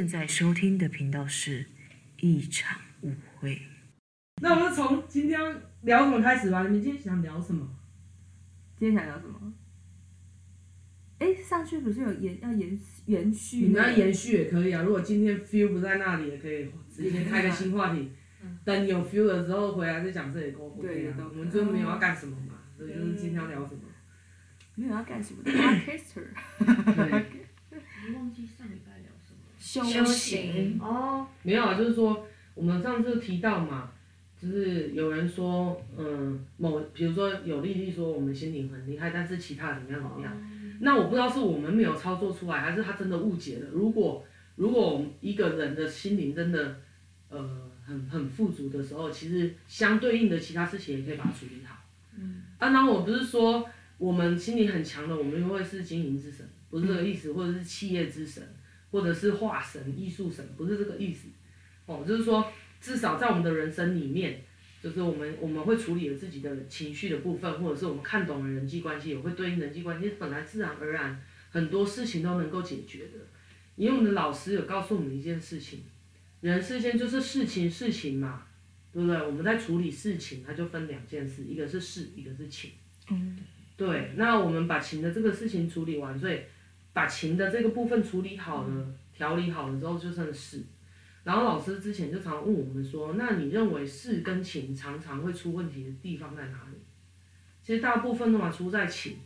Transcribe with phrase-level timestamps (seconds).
[0.00, 1.66] 您现在收听的频道是
[2.20, 3.60] 一场误会。
[4.40, 5.38] 那我们从今天
[5.82, 6.62] 聊什么开始吧？
[6.62, 7.68] 你们今天想聊什么？
[8.78, 9.52] 今天想聊什么？
[11.18, 13.58] 哎，上去不是有延要延延续？
[13.58, 14.80] 你们要延续也可以啊。
[14.80, 18.10] 如果今天 feel 不在那里，也可以直接开个新话题。
[18.64, 21.28] 等有 feel 了之后回来再讲这里，够 OK 啊。
[21.30, 23.82] 我们就没有要干什么嘛，所以就是今天要聊什么。
[24.76, 26.24] 没有要干什么的 Podcaster。
[29.72, 31.26] 修行哦。
[31.42, 33.90] 没有啊，就是说我们上次提到嘛，
[34.40, 40.50] 就是有人说，嗯，某比如说有丽丽说我们心灵很厉害，但是其他怎么样怎么样。
[40.80, 43.68] 那我不知道是我们没有操作出来，还是他真的误解了。
[43.72, 44.24] 如果
[44.56, 46.80] 如果一个人的心灵真的，
[47.28, 47.66] 呃。
[47.82, 51.76] 很很富足的时候，其实相对应的其他事情也可以把它处理好。
[52.16, 53.68] 嗯，啊，然后我不是说
[53.98, 58.40] 我们心灵很强的，我们就会是经营之神，不是这个意思，或者是企业之神，
[58.90, 61.28] 或者是画神、艺术神，不是这个意思。
[61.86, 64.42] 哦，就是说至少在我们的人生里面，
[64.82, 73.18] 就是我们我们会处理了自己的情绪的部分，或者是我们看懂了人际关系，也会对应人际关系，本来自然而然很多事情都能够解决的。
[73.76, 75.84] 因为我们的老师有告诉我们一件事情。
[76.40, 78.44] 人世间就是事情，事情嘛，
[78.92, 79.16] 对不对？
[79.22, 82.70] 我们在处理事情，它就分两件事，一个是事，一个是情。
[83.10, 83.38] 嗯。
[83.76, 86.38] 对，那我们把情的这个事情处理完，所以
[86.92, 90.62] 把情的这个部分处理好了，调理好了之后，就剩事。
[91.24, 96.78] 然后老师之前就常问我们说，那你认为事跟情常常会出问题的地方在哪里？
[97.62, 99.16] 其实大部分都嘛出在情，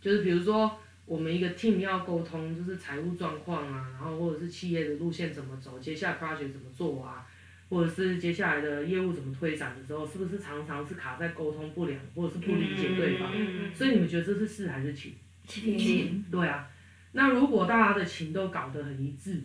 [0.00, 0.78] 就是比如说。
[1.06, 7.24] 我们一个 team 要沟通，就是财务状况啊，然后或者是企业的路线怎么走，接下来 project 怎么做啊，
[7.68, 13.30] 或者是接下来的业务怎么推展的时候，是不是常常是卡在沟通不良，或者是不理解对方？
[13.32, 15.14] 嗯、所以你们觉得这是事还是情？
[15.46, 16.24] 情。
[16.28, 16.68] 对啊，
[17.16, 19.40] 那如果大家的情都搞得很一致，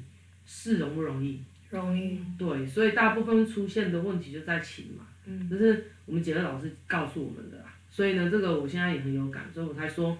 [0.45, 1.41] 是容不容易？
[1.71, 2.19] 容易。
[2.37, 5.07] 对，所以大部分出现的问题就在情嘛。
[5.25, 5.49] 嗯。
[5.49, 10.15] 就是我们杰乐老师告诉我们的啦，所以呢，这个我现在也很有感，所以我才说。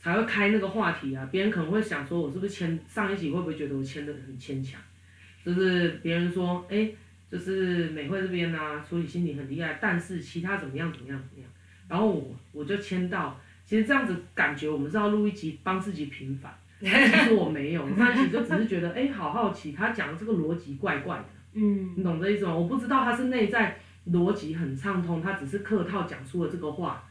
[0.00, 1.28] 才会开那个话题啊！
[1.32, 4.80] 别人可能会想说，我是不是签上一集会不会觉得我签的很牵强？
[5.44, 6.88] 就是别人说，哎，
[7.28, 11.50] 就是美惠这边啊，处理心理很厉害，但是其他怎么样怎么样怎么样？
[11.88, 21.24] 然后我我就签到，其实这样子感觉我们是要录一集帮自己平反， 其实我没有，上一集就只是觉得，哎，好好奇，他讲的这个逻辑怪怪的，
[21.54, 22.54] 嗯，你懂这意思吗？
[22.54, 23.78] 我不知道他是内在
[24.12, 27.04] 逻辑很畅通，他只是客套讲出了这个话。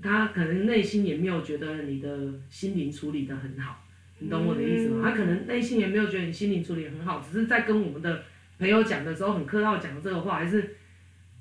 [0.00, 3.84] 他可能内心也没有觉得你的心灵处理得很好，
[4.20, 5.02] 你懂我的意思吗？
[5.04, 8.22] 他可能内心也没有觉得你心灵处理得很好，只是在跟我们的
[8.58, 10.76] 朋友讲的时候很客套讲的这个话，还是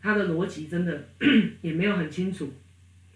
[0.01, 1.07] 他的逻辑真的
[1.61, 2.51] 也没有很清楚，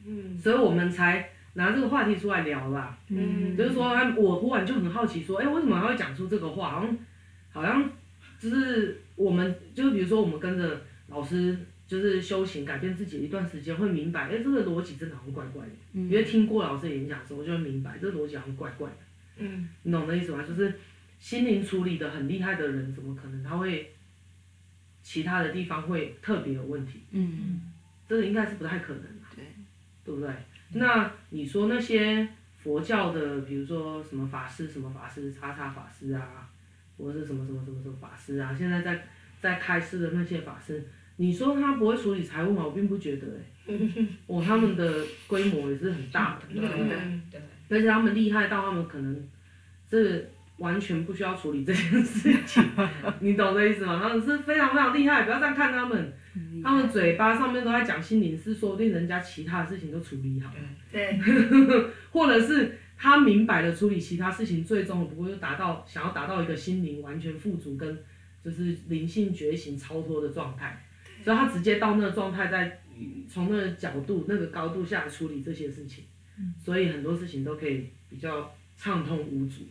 [0.06, 6.72] 嗯，所以我们才拿这个话题出来聊啦，嗯，就是说，我忽然就很好奇说，哎，为什么他会讲出这个话？
[6.72, 6.98] 好像
[7.52, 7.90] 好像
[8.40, 11.58] 就是我们，就是比如说我们跟着老师。
[11.88, 15.72] 就是修行改变自己一段时间，会明白，哎，这个逻辑真的好像怪怪的。
[15.94, 16.10] 嗯。
[16.10, 18.98] 因为听过老师演讲的时候，我就会明白，这个逻辑好像怪怪的。
[19.38, 19.70] 嗯。
[19.84, 20.44] 你懂我的意思吗？
[20.46, 20.78] 就是
[21.18, 23.94] 心灵处理的很厉害的人，怎么可能他会
[25.02, 27.00] 其他的地方会特别有问题？
[27.12, 27.62] 嗯。
[28.06, 29.22] 这个应该是不太可能的。
[29.34, 29.46] 对。
[30.04, 30.30] 对不对？
[30.74, 36.50] 那你说那些佛教的，比如说什么法师、什么法师、叉叉法师啊，
[36.98, 39.08] 或者是什么什么什么什么法师啊，现在在
[39.40, 40.84] 在开示的那些法师。
[41.20, 42.64] 你说他不会处理财务吗？
[42.64, 43.26] 我并不觉得
[43.68, 46.98] 哎、欸，哦，他们的规模也是很大的，对 不对？
[47.32, 47.42] 对。
[47.70, 49.28] 而且他们厉害到他们可能，
[49.90, 52.64] 这完全不需要处理这件事情，
[53.20, 54.00] 你懂这意思吗？
[54.04, 56.14] 他们是非常非常厉害，不要这样看他们，
[56.64, 60.52] 他们嘴巴上面都在讲心灵，是说不定人家其他的事情都处理好。
[60.54, 60.60] 了，
[60.92, 61.20] 对。
[62.12, 67.98] 或者是他明白的处理其他事情，最终不过就达到想要达到一个心灵完全富足跟
[68.44, 70.84] 就是灵性觉醒超脱的状态。
[71.24, 72.80] 所以他直接到那个状态，在
[73.28, 76.06] 从那个角度、那个高度下来处理这些事情，
[76.58, 79.64] 所以很多事情都可以比较畅通无阻，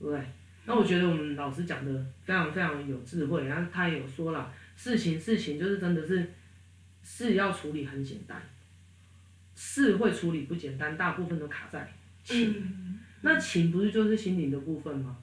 [0.00, 0.20] 对不对？
[0.64, 6.32] 那我觉得我们老师讲的非常非常有智慧，然后他也有说了，事情事情就是真的是
[7.02, 8.42] 事要处理很简单，
[9.54, 11.92] 事会处理不简单，大部分都卡在
[12.24, 15.18] 情，那情不是就是心灵的部分吗？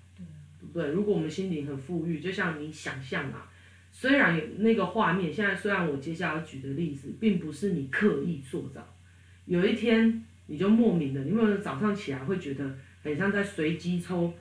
[0.60, 0.92] 对不对？
[0.92, 3.50] 如果我们心灵很富裕，就像你想象啊。
[3.90, 8.96] 虽然有那个画面，现在虽然我接下来举的例子，并不是你刻意塑造，
[9.46, 14.32] 有一天你就莫名的，你有没有早上起来会觉得很像在随机抽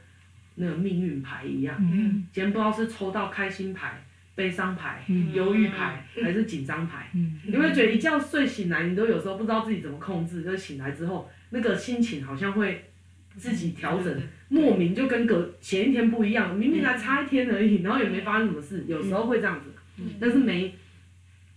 [0.56, 1.76] 那个命运牌一样？
[1.80, 2.26] 嗯。
[2.32, 4.02] 今天不知道是抽到开心牌、
[4.34, 7.08] 悲伤牌、忧郁牌还是紧张牌？
[7.14, 7.40] 嗯。
[7.46, 12.90] 你会觉得一觉睡醒来，你都有时候不知道自己怎么控制，就是醒来之后那个心情好像会
[13.36, 19.70] 自己调整，莫名就跟隔前一天不一样，明明才差一天而已，然后也没发生什么事，有时候会这样子，
[20.20, 20.74] 但是没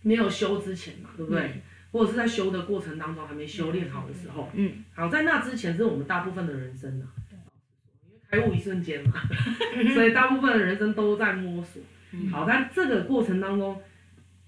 [0.02, 1.62] 没有修之前嘛，对不对？
[1.92, 7.29] 或者是在修的过程当中还没修炼好的时候，嗯，好，在那之前是我们大部分的人生啊，因为
[8.30, 9.22] 开悟一瞬间嘛，
[9.94, 11.82] 所以大部分的人生都在摸索。
[12.32, 13.82] 好，在这个过程当中，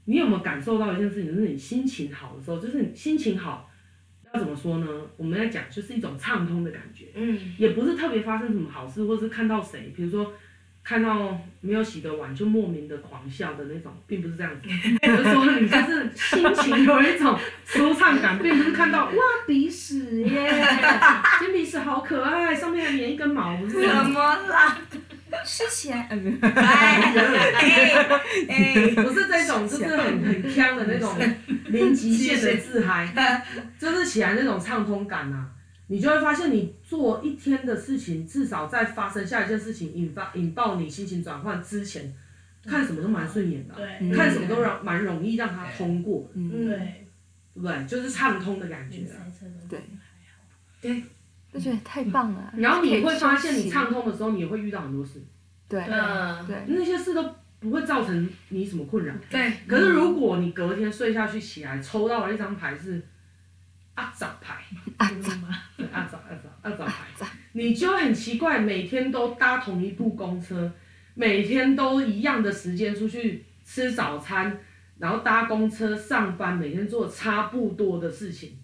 [0.05, 3.67] 你有没有感受到一件事情，就是你心情好的时候，就是你心情好。
[4.33, 4.87] 要怎么说呢？
[5.17, 10.33] 我们在讲就是一种畅通的感觉，嗯，也不是特别发生什么好事，或是看到谁，比如说
[10.83, 14.67] 看到没有洗的碗就莫名的狂笑的那种，并不是这样子，
[15.07, 19.13] 就是说你就是心情有一种舒畅感，并不是看到哇
[19.45, 20.49] 鼻屎耶，
[21.39, 23.57] 金鼻屎好可爱，上面还粘一根毛。
[23.67, 24.19] 怎么
[24.49, 24.77] 啦？
[25.45, 26.09] 吃起来，
[26.41, 27.13] 哎，
[28.95, 31.17] 不是这种，就是很很呛的那种
[31.67, 33.07] 零极限的自嗨，
[33.79, 35.47] 就是起来那种畅通感呐、啊，
[35.91, 42.13] 你就会发现你做一天的事情，至少在发生下一件事情引发引爆你心情转换之前，
[42.65, 46.77] 看什么都蛮顺眼的，对，看什么都让蛮容易让它通过，嗯，对，
[47.53, 47.85] 对不对？
[47.85, 49.19] 就是畅通的感觉、啊，
[49.69, 49.81] 对，
[50.81, 51.03] 对。
[51.53, 52.53] 就觉得太棒了。
[52.55, 55.21] 然后你会发现，你畅通的时候，你也会遇到很多事。
[55.67, 59.13] 对，嗯，对，那些事都不会造成你什么困扰。
[59.29, 59.51] 对。
[59.67, 63.05] 可是如果你隔天睡下去起来，抽到了一张牌是
[63.95, 64.63] 阿长牌，
[64.95, 65.09] 阿
[65.91, 70.71] 阿早阿早阿杂牌，你就很奇怪，每天都搭同一部公车，
[71.13, 74.59] 每天都一样的时间出去吃早餐，
[74.97, 78.57] 然后搭公车上班，每天做差不多的事情，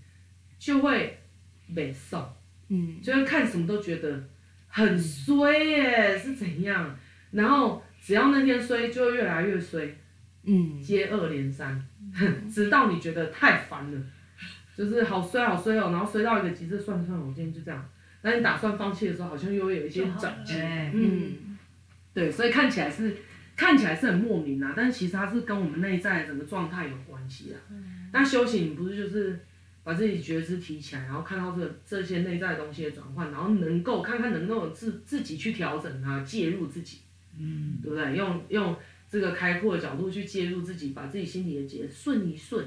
[0.58, 1.20] 就会
[1.68, 2.34] 没瘦。
[2.70, 4.28] 嗯，就是看什么都觉得
[4.68, 6.98] 很衰耶，是怎样？
[7.32, 9.98] 然后只要那天衰，就会越来越衰，
[10.44, 11.82] 嗯，接二连三，
[12.50, 14.02] 直到你觉得太烦了，
[14.78, 17.90] 就是好衰好衰哦，然后衰到一个极致，算了算了，我今天就这样。
[18.22, 20.54] 那你打算放弃的时候，好像又会有一些转机，
[20.94, 21.58] 嗯，
[22.14, 23.18] 对，所以看起来是
[23.56, 27.58] 看起来是很莫名啊，但是其实它是跟我们内在整个状态有关系啊。
[28.14, 29.40] 那修行不是就是？
[29.84, 36.98] 把自己觉知提起来，然后看到这这些内在的东西的转换，然后能够看看能不能自自己去调整它，介入自己，
[37.40, 38.14] 嗯，对不对？
[38.14, 38.76] 用用
[39.10, 42.66] 这个开阔的角度去介入自己，把自己心里的结顺一顺，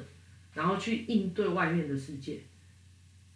[0.54, 2.38] 然后去应对外面的世界。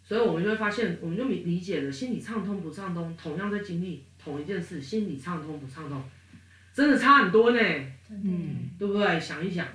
[0.03, 5.99] 所以我们就会发现，我们就理理解了，心理畅通不畅通，同样在经历同一件事，心理畅通不畅通，
[6.73, 7.59] 真的差很多呢，
[8.11, 9.19] 嗯，对不对？
[9.19, 9.65] 想一想。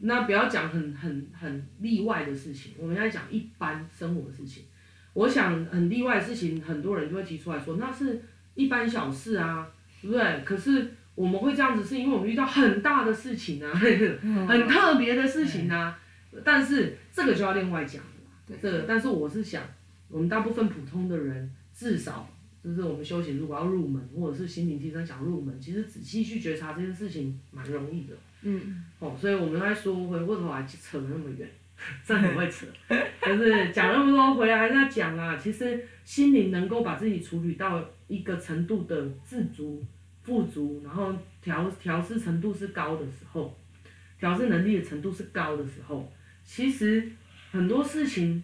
[0.00, 4.64] 那不要讲很很很例外的事情，我们要讲一般生活的事情。
[5.12, 8.22] 我想很例外的事情，很多人就会提出来说，那是
[8.54, 9.66] 一般小事啊，
[10.00, 10.42] 对不对？
[10.44, 15.98] 可是我们会这样子，是因为我们遇到很大的事情啊， 很特别的事情啊。
[16.44, 18.82] 但是这个就要另外讲了，这个。
[18.82, 19.62] 但是我是想，
[20.08, 22.28] 我们大部分普通的人，至少
[22.62, 28.14] 就是我们修行如果要入门，或者是心灵提升想入门，其实仔细去觉察这件事情蛮容易的。
[28.42, 31.48] 嗯，哦，所以我们来说回过头来扯那么远，
[32.04, 32.66] 真的很会扯，
[33.24, 35.36] 就是讲那么多回来还是要讲啊。
[35.36, 39.82] 其实心灵能够把自己处理到一个程度的自足、
[40.22, 41.12] 富足，然后
[41.42, 43.56] 调调试程度是高的时候，
[44.18, 46.12] 调试能力的程度是高的时候，
[46.46, 47.12] 其实
[47.50, 48.42] 很多事情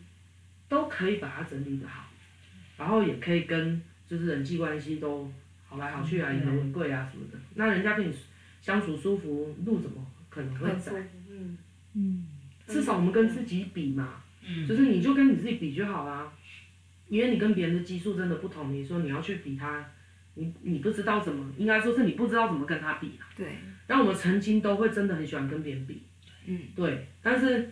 [0.69, 2.11] 都可以把它整理的好，
[2.77, 5.33] 然后也可以跟就是人际关系都
[5.67, 7.39] 好来好去啊，以和为贵啊什么的。
[7.55, 8.15] 那人家跟你。
[8.63, 10.93] 相处舒服，路怎么可能会窄？
[11.29, 11.59] 嗯
[11.95, 12.29] 嗯，
[12.65, 16.33] 至少我们跟自己比嘛，嗯，就是你就跟你自己比就好啦，
[17.09, 19.85] 因为你跟别人的基数真的不同，你说你要去比他，
[20.35, 23.19] 你你不知道怎么，应该说是你不知道怎么跟他比。
[23.37, 23.49] 对。
[23.89, 26.01] 然后我们曾经都会真的很喜欢跟别人比，
[26.47, 27.09] 嗯，对。
[27.21, 27.69] 但是，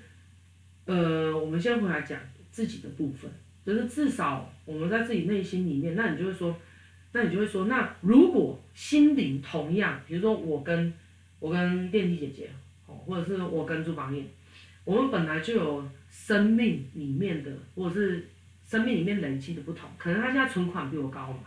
[0.90, 2.18] 呃，我们先回来讲
[2.50, 3.30] 自己的部分，
[3.64, 6.56] 就是至少我们在自己内心里面，那你就会说。
[7.12, 10.92] 那你就会说，那如果心灵同样，比如说我跟
[11.40, 12.49] 我跟电梯姐姐，
[12.87, 14.25] 哦，或者是我跟朱榜眼，
[14.85, 18.28] 我们本来就有生命里面的，或者是
[18.64, 21.40] 生命里面累积的不同，可能他现在存款比我高嘛，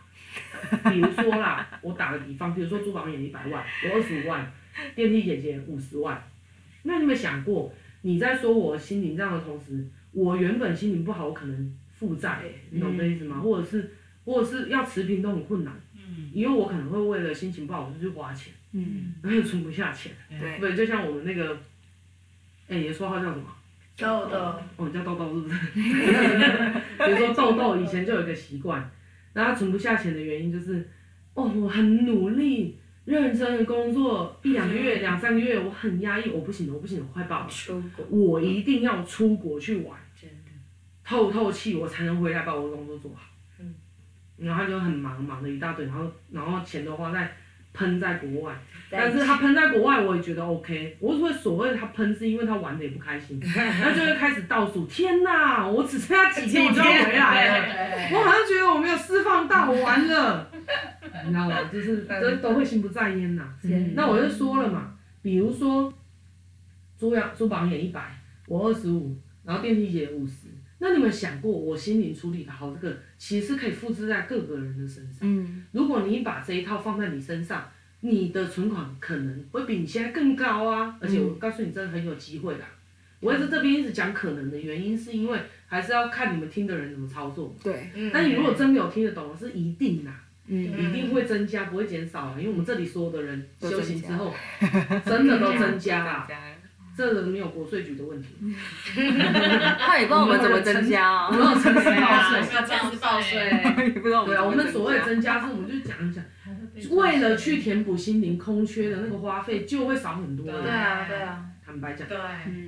[0.91, 4.51] 比如说啦，我打个比方，比如说朱榜眼一百万，我二十五万，
[4.93, 6.21] 电梯姐姐五十万，
[6.81, 7.73] 那你有没有想过，
[8.03, 13.39] 你在说我心灵这样的同时，我原本心情不好，我可能负债，你懂这意思吗？
[13.41, 13.91] 或者是。
[14.25, 21.53] 或者是要持平都很困难，嗯，因为我可能会为了心情不好我就去花钱，嗯，然后存不下钱，对，对，就像我们那个，
[22.69, 23.43] 哎、欸，你的绰号叫什么？
[23.97, 24.37] 豆豆。
[24.77, 25.59] 哦，你叫豆豆是不是？
[25.75, 28.89] 比如说豆豆以前就有一个习惯，
[29.33, 30.89] 然后他存不下钱的原因就是，
[31.33, 40.51] 哦，我很努力、认真的工作一两个月、两三个月，我很压抑，我不行了，我不行了，我快爆了，出国，我一定要出国去玩，真的，
[41.03, 43.21] 透透气，我才能回来把我的工作做好。
[44.35, 47.31] 然后他就很忙，忙了一大堆，然后然后钱都花在
[47.71, 48.53] 喷在国外，
[48.89, 56.65] 但是他喷在国外我也觉得 OK，我所谓所谓他喷是因为他玩的也不开心， 然后就会开始倒数，天哪，我只剩下几天。
[56.65, 60.49] 我就要回来了， 我好像觉得我没有释放到，我完了，
[61.25, 61.63] 你知道吗？
[61.71, 63.55] 就是都都会心不在焉呐、啊，
[63.95, 65.93] 那我就说了嘛，比如说
[66.97, 70.47] 租养租房也一百，我二十五，然后电梯也五十。
[70.79, 75.19] 那你们想过，我心灵处理的好，这个其实可以复制在各个人的身上。
[75.21, 77.69] 嗯，如果你把这一套放在你身上，
[78.01, 80.97] 你的存款可能会比你现在更高啊！
[80.99, 82.63] 而且我告诉你，真的很有机会的。
[83.21, 87.55] 我在这边一直讲可能的原因，是因为还是要看你们听的人怎么操作。
[87.63, 90.11] 对，但你如果真没有听得懂，是一定的，
[90.47, 92.35] 嗯，一定会增加，不会减少啊！
[92.37, 94.33] 因为我们这里所有的人修行之后，
[95.05, 96.27] 真的都增加了。
[96.95, 98.35] 这个没有国税局的问题，
[99.79, 103.49] 他也不知道我们怎么增加啊，我们有城市报税，要这样子报税，
[104.03, 106.23] 对啊，我们所谓增加是，我们就讲一讲，
[106.95, 110.45] 为了去填补心灵空缺的那个花费，就会少很多。
[110.45, 110.69] 对。
[110.69, 111.19] 啊，对？
[111.19, 112.15] 啊，坦白讲，对，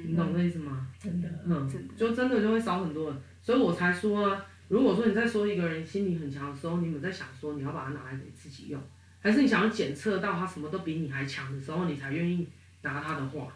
[0.08, 0.88] 你懂那意思吗？
[1.00, 4.36] 真的，嗯，就真的就会少很多，所以我才说，
[4.68, 8.82] 如果说你在说一个人心理很强的时候，你们在想说你要把它拿来给自己用，
[9.22, 12.48] 还是你想要检测到他什么都比你还强的时候，你才愿意
[12.82, 13.56] 拿他的话。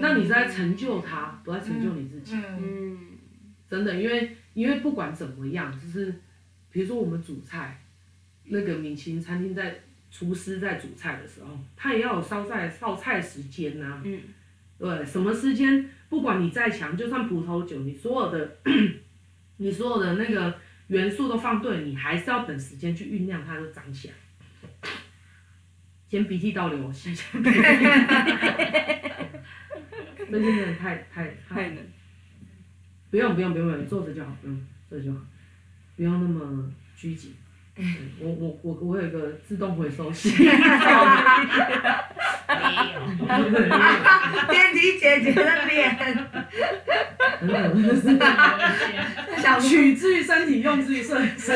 [0.00, 2.34] 那你在成就他，不在成就你自己。
[2.34, 2.98] 嗯，
[3.68, 6.14] 真的，因为因为不管怎么样，就是
[6.70, 7.78] 比如说我们煮菜，
[8.44, 14.00] 那个米其林餐厅在厨师在煮菜的时候，他也要有烧菜烧菜时间呐。
[14.04, 14.20] 嗯。
[14.78, 15.88] 对，什么时间？
[16.10, 18.56] 不管你再强，就算葡萄酒，你所有的
[19.58, 20.58] 你所有的那个
[20.88, 24.14] 元素都放对，你还是要等时间去酝酿它，就长起来。
[26.08, 27.42] 先鼻涕倒流，吸起来。
[30.28, 31.78] 最近真的太太太冷，
[33.10, 35.20] 不用不用不用不用，坐着就好，不用坐着就好，
[35.96, 37.34] 不用那么拘谨。
[38.20, 40.30] 我我我我有一个自动回收器。
[40.38, 40.50] 没有。
[44.48, 45.94] 电梯姐姐的脸。
[49.60, 51.52] 取之于身体，用之于身身体，是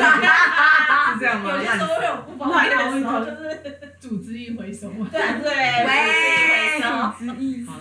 [1.19, 1.57] 这样吗？
[1.57, 3.35] 有时候会有不方便的时候，就是
[3.99, 5.09] 组织一回收嘛。
[5.11, 5.51] 对对。
[5.85, 5.89] 喂。
[6.81, 6.87] 组
[7.17, 7.79] 织一回收。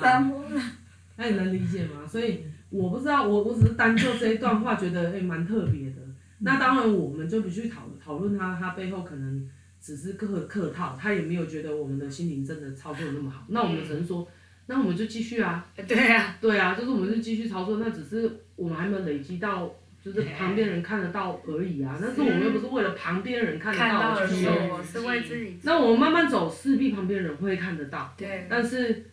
[1.16, 2.06] 那你能理解吗？
[2.08, 5.96] 所以我不知道，我我只是单就这一段话觉得诶蛮、欸、特别的。
[6.42, 9.48] 那当然我们就不去讨讨论他，他背后可能
[9.80, 13.44] 只是客客套，他也没有觉得我们的心灵真的操作那么好。
[13.50, 14.26] 那我们只能说，
[14.66, 15.64] 那我们就继续啊。
[15.86, 16.36] 对啊。
[16.40, 21.96] 对啊，就是我们就继续操作，那只是我们还没有累积到，就是旁边人看得到而已啊。
[22.02, 25.56] 但是我们又不是为了旁边人看得到而去修，是为自己。
[25.62, 28.12] 那我们慢慢走，势必旁边人会看得到。
[28.16, 28.48] 对。
[28.50, 29.06] 但是。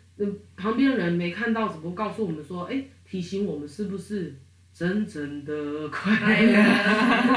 [0.55, 4.33] 旁边人没看到，只不过告诉我们说，哎，提醒我们是不是
[4.77, 6.11] 真正的快
[6.43, 6.53] 乐？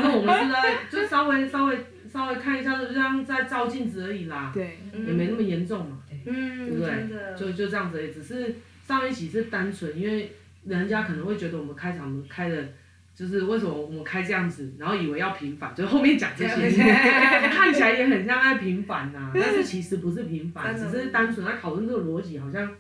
[0.03, 1.79] 就是我们是在，就稍微稍微
[2.13, 4.51] 稍微看一下，就像在照镜子而已啦。
[4.53, 5.99] 对，也没那么严重嘛。
[6.27, 7.35] 嗯，对不对？
[7.35, 8.57] 就就这样子，只是
[8.87, 10.31] 上一期是单纯，因为
[10.67, 12.69] 人家可能会觉得我们开场开的，
[13.15, 16.83] 就是为什么我们开这样子，然后以为要平反，就后面讲这些，
[17.49, 22.71] 看起来也很像在平反呐，但是其实不是平反， 只是单纯在讨论这个逻辑，好像。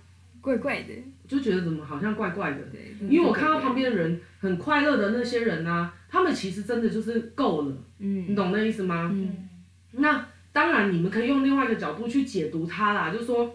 [0.40, 0.94] 怪怪的，
[1.28, 2.58] 就觉得怎么好像怪怪的。
[2.72, 7.76] 对，因为我看到旁边的人很快乐的那些人呐、啊，他们其实真的就是够了。
[7.98, 9.10] 嗯，你懂那意思吗？
[9.12, 9.48] 嗯。
[9.92, 13.54] 那当然，你们可以用另外一个角度去解读他啦，就是说，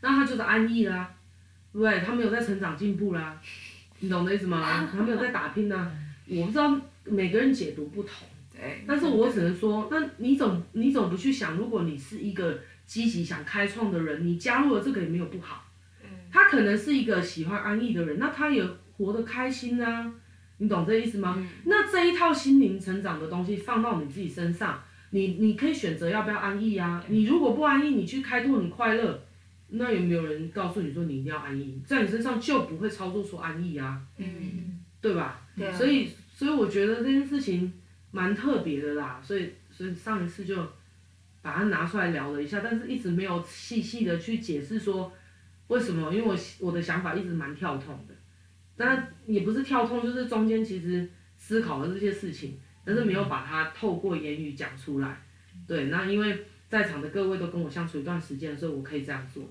[0.00, 1.14] 那他就是安逸啦，
[1.72, 2.00] 对不对？
[2.00, 3.40] 他没有在成长进步啦，
[4.00, 4.88] 你懂那意思吗？
[4.90, 5.92] 他没有在打拼呐。
[6.28, 8.26] 我不知道每个人解读不同。
[8.52, 8.82] 对。
[8.86, 15.64] 但是我只能说，那你总你总不去想，如果你是一个积极想开创的人，你加入了这个也没有不好。
[16.36, 18.62] 他可能是一个喜欢安逸的人，那他也
[18.98, 20.12] 活得开心啊，
[20.58, 21.34] 你懂这意思吗？
[21.38, 27.02] 嗯、那这一套心灵成长的东西放到你自己身上，你你可以选择要不要安逸啊。
[27.08, 29.18] 你如果不安逸，你去开拓你快乐，
[29.68, 31.80] 那有没有人告诉你说你一定要安逸？
[31.86, 35.40] 在你身上就不会操作出安逸啊，嗯、对吧？
[35.56, 37.72] 对啊、所以所以我觉得这件事情
[38.10, 40.54] 蛮特别的啦，所以所以上一次就
[41.40, 45.10] 把它拿出来聊了一下，但是一直没有细细的去解释说。
[45.68, 46.14] 为什么？
[46.14, 48.14] 因为我我的想法一直蛮跳痛的，
[48.76, 55.20] 但也不是跳痛，就是中间其实思考了这些事情，但是没有把它透过言语讲出来。
[55.66, 59.42] 对，那因为在场的各位都跟我相处一段时间，所以我可以这样做。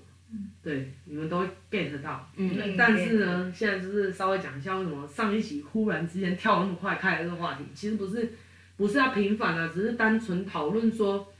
[0.62, 2.26] 对，你们都会 get 到。
[2.36, 2.74] 嗯。
[2.78, 8.32] 但是呢，现在就是稍微讲一下为什么上一期忽然之间跳那么快开了这个话题，其实不是
[8.78, 11.30] 不是要平反啊，只是单纯讨论说，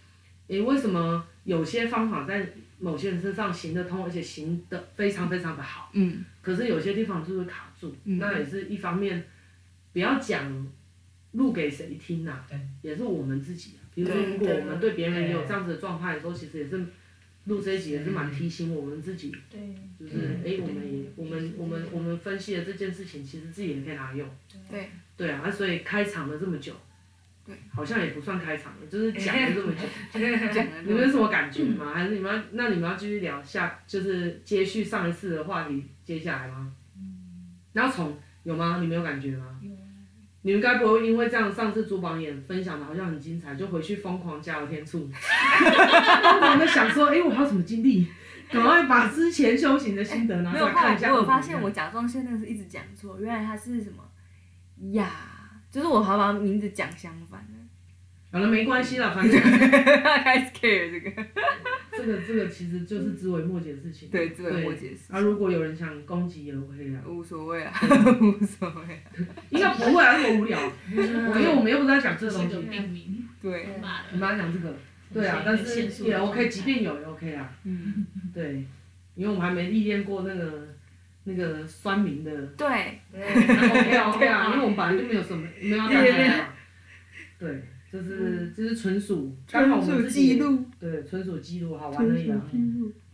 [0.48, 2.52] 诶，为什么有些方法在。
[2.78, 5.90] 某些人身上行得通，而且行得非常非常的好。
[5.94, 6.24] 嗯。
[6.42, 9.24] 可是有些地方就是卡住，嗯、那也是一方面。
[9.92, 10.66] 不要讲
[11.32, 12.44] 录给谁听呐、
[12.82, 13.80] 也是我们自己啊。
[13.94, 16.84] 比如说，如果我们对别人也有这样子的状态的时候，其实也是
[17.44, 19.34] 录这一集也是蛮提醒我们自己。
[19.50, 19.58] 对。
[19.98, 24.28] 就是哎、欸，我们也我们我们我们分析的这件事情，其实自己也可以拿来用。
[24.70, 24.90] 对。
[25.16, 26.74] 对啊，所以开场了这么久。
[27.46, 27.56] 对。
[27.72, 30.60] 好像也不算开场了，就是 讲了这么久。
[30.84, 31.92] 你们有什么感觉吗？
[31.94, 36.72] 还是你们要那你们要继续聊下，就是接续上一次的话题，接下来吗？
[37.72, 38.78] 然后从有吗？
[38.80, 39.58] 你们有感觉吗？
[39.62, 39.70] 有。
[40.42, 48.06] 你们该不会因为这样，上次珠宝眼分享的好像很精彩，就回去疯狂加油添醋，疯狂的想说，哎、欸，我还有什么经历？
[48.48, 51.08] 赶快把之前修行的心得拿出来看一下。
[51.08, 54.08] 没有，我发现我甲状腺那个是一直讲错，原来它是什么
[54.92, 55.10] 呀？
[55.76, 57.46] 就是我好把名字讲相反了。
[58.30, 59.38] 反正没关系啦，反正
[60.24, 61.24] 开始 care 这个。
[61.92, 64.08] 这个这个其实就是枝微末节的事情。
[64.08, 65.14] 对，枝微末节的事情。
[65.14, 67.04] 啊，如果有人想攻击也 OK 啊。
[67.06, 67.78] 无所谓啊，
[68.18, 69.00] 无所谓啊。
[69.50, 70.58] 应该不会啊，那么无聊。
[70.88, 72.48] 因为我们又不是在讲这个东西。
[73.42, 73.68] 对。
[74.12, 74.74] 你们在讲这个。
[75.12, 77.52] 对啊，但是也 OK，即便有也 OK 啊。
[77.64, 78.06] 嗯。
[78.32, 78.64] 对，
[79.14, 80.74] 因为我们还没历练过那个
[81.26, 82.30] 那个酸民的。
[82.56, 82.66] 对。
[83.12, 86.44] OK 啊 OK 啊，因为我们本来就没有什么没有要干嘛。
[87.38, 87.62] 对。
[87.92, 90.38] 就是就是纯属刚好我们自己
[90.78, 92.38] 对纯属记录好玩而已啊，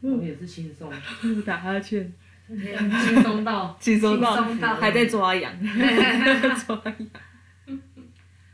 [0.00, 0.90] 我们也是轻松，
[1.44, 2.10] 打哈欠，
[2.48, 4.34] 轻松到轻松到
[4.74, 5.52] 还在抓痒，
[6.66, 7.08] 抓痒。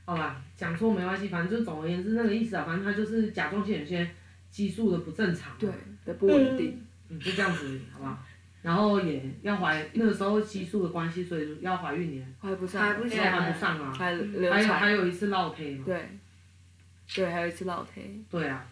[0.04, 4.06] 好吧，讲错没关系，反正就总而言之那个意思啊，反正他就是甲状腺有些
[4.50, 5.70] 激素的不正常，对
[6.04, 8.18] 的不稳定，嗯，就这样子，好不好？
[8.68, 16.06] 然后也要怀那个时候激素的关系，所以要怀孕年怀不上，怀不上啊，还有还有一次落胎嘛，对，
[17.14, 18.02] 对，还有一次落胎。
[18.30, 18.62] 对啊，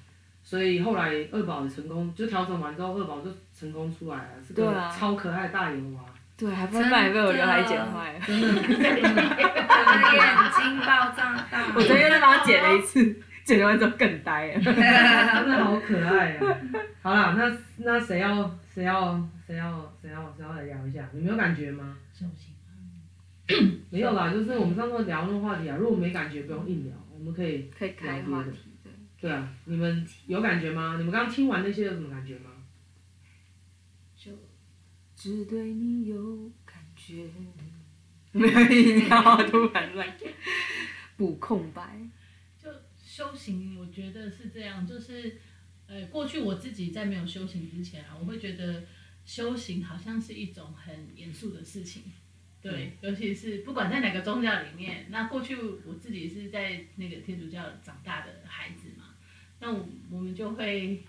[0.42, 6.04] 所以后来二宝也成功，就调整完之后，二宝就成功出来了，是个超可爱的大野娃。
[6.36, 8.20] 对，还不然被我刘海剪坏了。
[8.26, 8.46] 真的，
[10.12, 11.64] 眼睛爆炸大。
[11.74, 14.60] 我昨天再帮他剪了一次，剪完之后更呆了。
[14.60, 16.58] 真的好可爱啊！
[17.00, 19.18] 好啦，那那谁要谁要？
[19.46, 21.08] 谁要谁要谁要来聊一下？
[21.12, 21.96] 你没有感觉吗？
[22.12, 22.54] 修行。
[23.90, 25.76] 没有啦，就是我们上次聊那个话题啊。
[25.76, 28.50] 如果没感觉，不用硬聊，我们可以可以开话题。
[28.82, 28.92] 对。
[29.20, 30.96] 对啊，你们有感觉吗？
[30.98, 32.50] 你们刚刚听完那些有什么感觉吗？
[34.16, 34.32] 就
[35.14, 37.28] 只对你有感觉。
[38.32, 40.16] 没有突然乱
[41.16, 42.00] 补空白。
[42.60, 42.68] 就
[43.00, 45.38] 修行，我觉得是这样，就是
[45.86, 48.82] 呃，过去我自己在没有修行之前啊，我会觉得。
[49.26, 52.04] 修行好像是一种很严肃的事情，
[52.62, 55.06] 对，尤其是不管在哪个宗教里面。
[55.10, 59.16] 那过去我自己是在那个天主教长大的孩子嘛，
[59.58, 61.02] 那我我们就会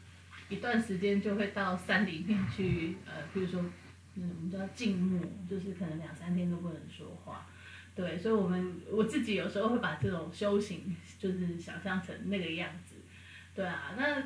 [0.50, 3.64] 一段时间就会到山里面去，呃，比如说，
[4.16, 7.48] 嗯，我们叫静默，就是可能两三天都不能说话，
[7.94, 12.96] 对，所以我们我自己有时候会把这种修行就是想象成那个样子，
[13.54, 14.24] 对啊，那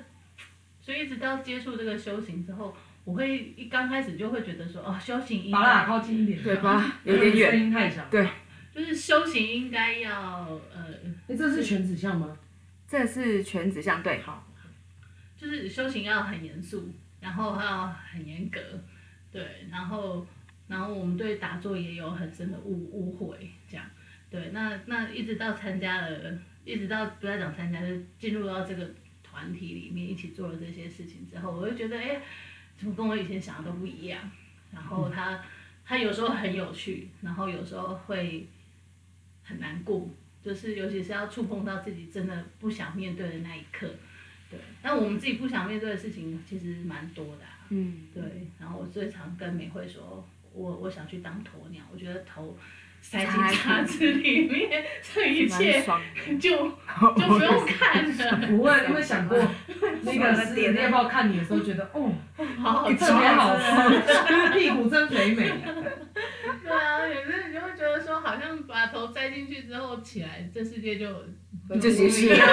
[0.79, 2.73] 所以一直到接触这个修行之后。
[3.03, 6.93] 我会一刚开始就会觉得说，哦，修行应该，把它靠近一点，对吧？
[7.03, 8.05] 有点远，声音太小。
[8.11, 8.27] 对，
[8.73, 10.11] 就是修行应该要
[10.73, 10.85] 呃，
[11.27, 12.37] 哎，这是全指向吗？
[12.87, 14.21] 这是全指向，对。
[14.21, 14.47] 好。
[15.35, 16.87] 就是修行要很严肃，
[17.19, 18.59] 然后还要很严格，
[19.31, 20.23] 对，然后
[20.67, 23.83] 然后我们对打坐也有很深的误误会，这样，
[24.29, 27.87] 对，那那一直到参加了，一直到不要讲参加，就
[28.19, 28.87] 进入到这个
[29.23, 32.21] 团体里面一起做了这些事情之后，我就觉得，哎。
[32.95, 34.19] 跟我以前想的都不一样？
[34.71, 35.43] 然后他，
[35.85, 38.47] 他有时候很有趣，然后有时候会
[39.43, 40.09] 很难过，
[40.41, 43.87] 就是尤其是要触碰到自己真的不想面对的那一刻，
[44.49, 44.59] 对。
[44.81, 48.23] 但我们自己不想面对的事情其实蛮多的啊，嗯，对。
[48.59, 52.57] 然后我最常跟美惠说，我我想去当鸵鸟，我觉得头。
[53.01, 54.83] 塞进叉子里面，
[55.13, 56.73] 这一切就 就
[57.27, 58.47] 不用看了。
[58.47, 59.37] 不会，有没有想过
[60.03, 62.13] 那个狮子猎豹看你的时候，觉得哦，
[62.59, 65.51] 好特别好吃，屁股真肥美。
[66.63, 71.25] 对啊，有时候你就会觉得说，好像把头塞进去之后起来，这世界就就
[71.67, 72.47] 不一样，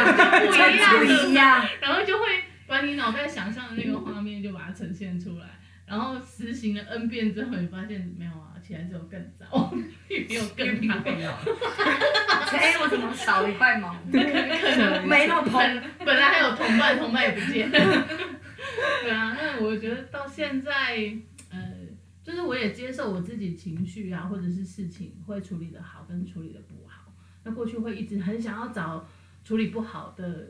[0.98, 2.24] 不一样，然后就会
[2.66, 5.46] 把你脑袋想象的那个画面就把它呈现出来，
[5.86, 8.46] 然后实行了 N 遍之后，你发现没有啊？
[8.66, 9.72] 起来之后更糟，
[10.28, 10.40] 也
[10.72, 11.38] 没有更好。
[12.56, 13.94] 哎，我怎么少一块毛？
[14.12, 15.60] 没那么痛。
[16.04, 17.70] 本来还有同伴，同伴也不见。
[19.02, 20.96] 对啊，那我觉得到现在，
[21.50, 21.58] 呃，
[22.22, 27.12] 就是我也接受我自己情绪啊，或者是事情会处理的好跟处理的不好。
[27.44, 29.06] 那过去会一直很想要找
[29.44, 30.48] 处理不好的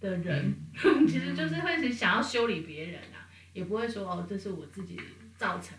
[0.00, 0.54] 的人，
[1.06, 4.98] 其实就是会想要修理别人啊，也不会说哦，这是我自己
[5.36, 5.76] 造成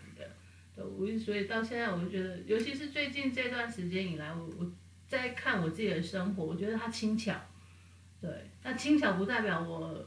[0.76, 4.72] 我所以到现在我就觉得，尤其是最近这段时间以来，我我
[5.06, 7.34] 在看我自己的生活，我觉得它轻巧，
[8.20, 8.30] 对，
[8.62, 10.06] 那轻巧不代表我，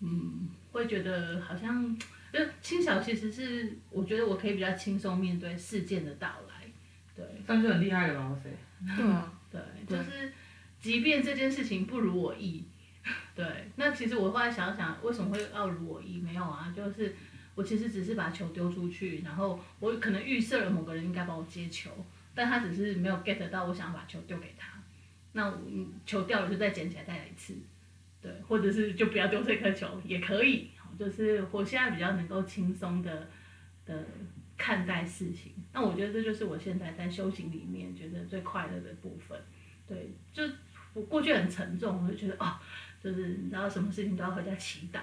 [0.00, 1.96] 嗯，会觉得好像，
[2.32, 6.66] 就轻巧其实是我觉得我可以比较轻松面对事件的到来，
[7.14, 8.50] 对，算是很厉害的吧，哇塞，
[8.96, 10.32] 对啊，对，就是
[10.80, 12.64] 即便这件事情不如我意，
[13.36, 16.20] 对，那其实我后来想想，为什么会要如我意？
[16.20, 17.14] 没有啊，就是
[17.54, 21.90] 我其实只是把球丢出去，然后我可能预设了某个人应该帮我接球。
[22.36, 24.72] 但他只是没有 get 到，我想要把球丢给他，
[25.34, 25.56] 那我
[26.04, 27.54] 球掉了就再捡起来再来一次，
[28.20, 33.28] 对，或者是就不要丢这颗球也可以，就是我现在比较能够轻松的
[33.86, 34.04] 的
[34.58, 39.40] 看待事情，那我觉得这就是我现在在修行里面觉得最快乐的部分，
[39.86, 40.42] 对，就
[40.92, 42.58] 我过去很沉重，我就觉得哦，
[43.04, 44.98] 就是你知道什么事情都要回家祈祷，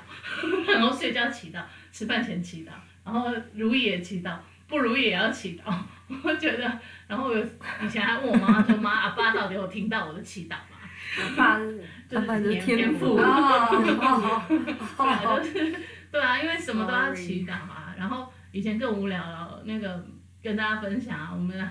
[0.73, 1.61] 然后睡觉祈祷，
[1.91, 2.71] 吃饭前祈祷，
[3.05, 4.35] 然后如意也祈祷。
[4.67, 5.63] 不如意也要祈祷，
[6.23, 10.79] 我觉得，然后我以前还问我妈妈说：“妈，阿爸到底有听到我的祈祷吗？”
[11.19, 12.25] 阿爸是就是
[12.61, 13.23] 天赋，就
[15.43, 15.75] 是
[16.09, 17.93] 对啊，因为什么都要祈祷啊。
[17.97, 20.07] 然后以前更无聊了，那个
[20.41, 21.69] 跟大家分享啊，我们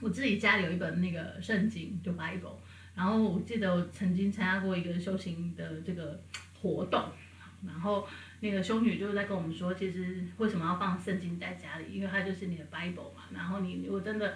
[0.00, 2.56] 我自己家里有一本那个圣经，就 Bible。
[2.94, 6.20] 然后我记得我曾经参加过一个修行的这个
[6.60, 7.02] 活动，
[7.66, 8.06] 然后。
[8.40, 11.86] 那个修女就是在跟我们说，其实为什么要放圣经在家里？
[11.90, 13.22] 因为它就是你的 Bible 嘛。
[13.32, 14.34] 然后你如果真的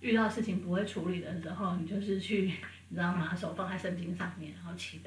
[0.00, 2.52] 遇到事情不会处理的时候，你就是去，
[2.88, 3.34] 你知道吗？
[3.34, 5.06] 手放在圣经上面，然后祈祷，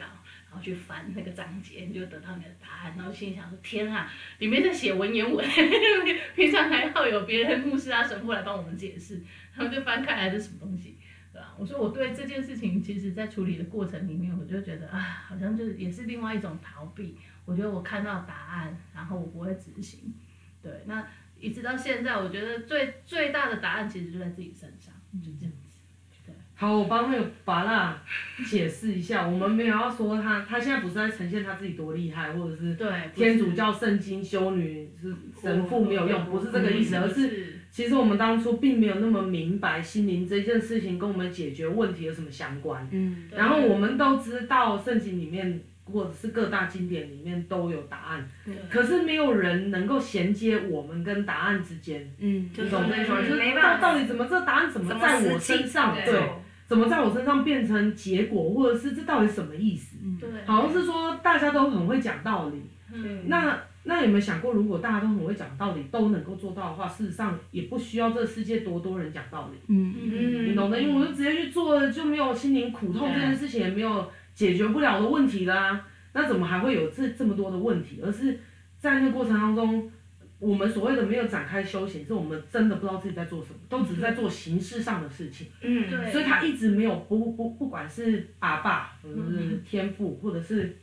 [0.49, 2.93] 然后去翻那个章节，你就得到你的答案。
[2.97, 5.47] 然后心里想说：天啊，里面在写文言文，
[6.35, 9.21] 平常还要有别人牧师啊、神父来帮我们解释，
[9.55, 10.97] 然后就翻开来是什么东西，
[11.33, 11.53] 对吧？
[11.57, 17.17] 我说我对这件事情，其实在处理的过程里面，我就觉得啊，好像就是也是另外一种逃避。
[17.45, 20.13] 我觉得我看到答案，然后我不会执行，
[20.61, 21.03] 对，那
[21.39, 25.79] 一直到现在，我觉得最最大的答案其实就在自己身上，就这样子。
[26.25, 27.99] 对，好，我帮那个芭乐
[28.45, 45.59] 解释一下，我们没有要说他，他现在不是在呈现他自己多厉害，或者是对天主教圣经修女是神父没有用，不是这个意思，而是其实我们当初并没有那么明白心灵这件事情跟我们解决问题有什么相关，嗯，然后我们都知道圣经里面。
[45.83, 48.29] 或者是各大经典里面都有答案，
[48.69, 52.09] 可是没有人能够衔接我们跟答案之间。
[52.19, 55.93] 嗯，你懂那种，就是到到底怎么这答案怎么在我身上？
[56.05, 56.29] 对，
[56.65, 59.97] 怎么在我身上变成结果，或者是这到底什么意思？
[60.17, 62.61] 对，好像是说大家都很会讲道理。
[62.93, 69.57] 嗯，那那有没有想过，如果大家都很会讲道理，都能够做到的话，事实上也不需要这个世界多多人讲道理。
[69.67, 74.11] 嗯嗯嗯，你懂的，因为我就直接去做了，就没有心灵苦痛这件事情，也没有。
[74.33, 77.99] 解决不了的问题啦、啊，那怎么还会有这这么多的问题？
[78.01, 78.39] 而是
[78.79, 79.91] 在那个过程当中，
[80.39, 85.47] 我们所谓的没有展开修行，是我们真的不知道自己在做什么，都只是在做形式上的事情。
[85.61, 86.11] 嗯，对。
[86.11, 90.77] 所以他一直没有不不不管是阿爸，或者是天赋，或者是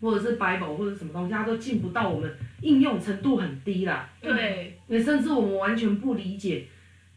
[0.00, 2.30] 或者是 Bible 或者什么东西，它都进不到我们
[2.60, 4.08] 应用程度很低啦。
[4.20, 4.78] 对。
[4.88, 6.66] 也甚至我们完全不理解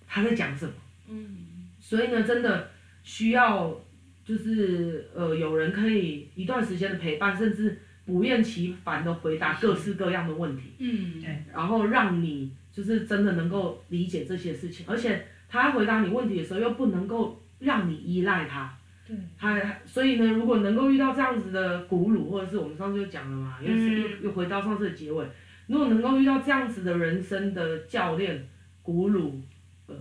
[0.08, 0.74] 他在讲什么。
[1.10, 1.70] 嗯。
[1.80, 2.72] 所以呢，真的
[3.04, 3.80] 需要。
[4.26, 10.65] 就是呃，有人可以一段时间的陪伴，甚至不厌其烦的回答各式各样的问题。
[10.78, 11.44] 嗯，对。
[11.52, 18.78] 然后让你就是真的能够理解这些事情，而且他回答你问题的时候又不能够让你依赖他。
[19.10, 19.17] 对。
[19.38, 25.26] 他所以呢，如果能够遇到这样子的鼓舞，或者是我们上次就讲了嘛，又是又又回到上次的结尾，
[25.67, 28.48] 如果能够遇到这样子的人生的教练、
[28.82, 29.41] 鼓舞，
[29.88, 29.95] 呃，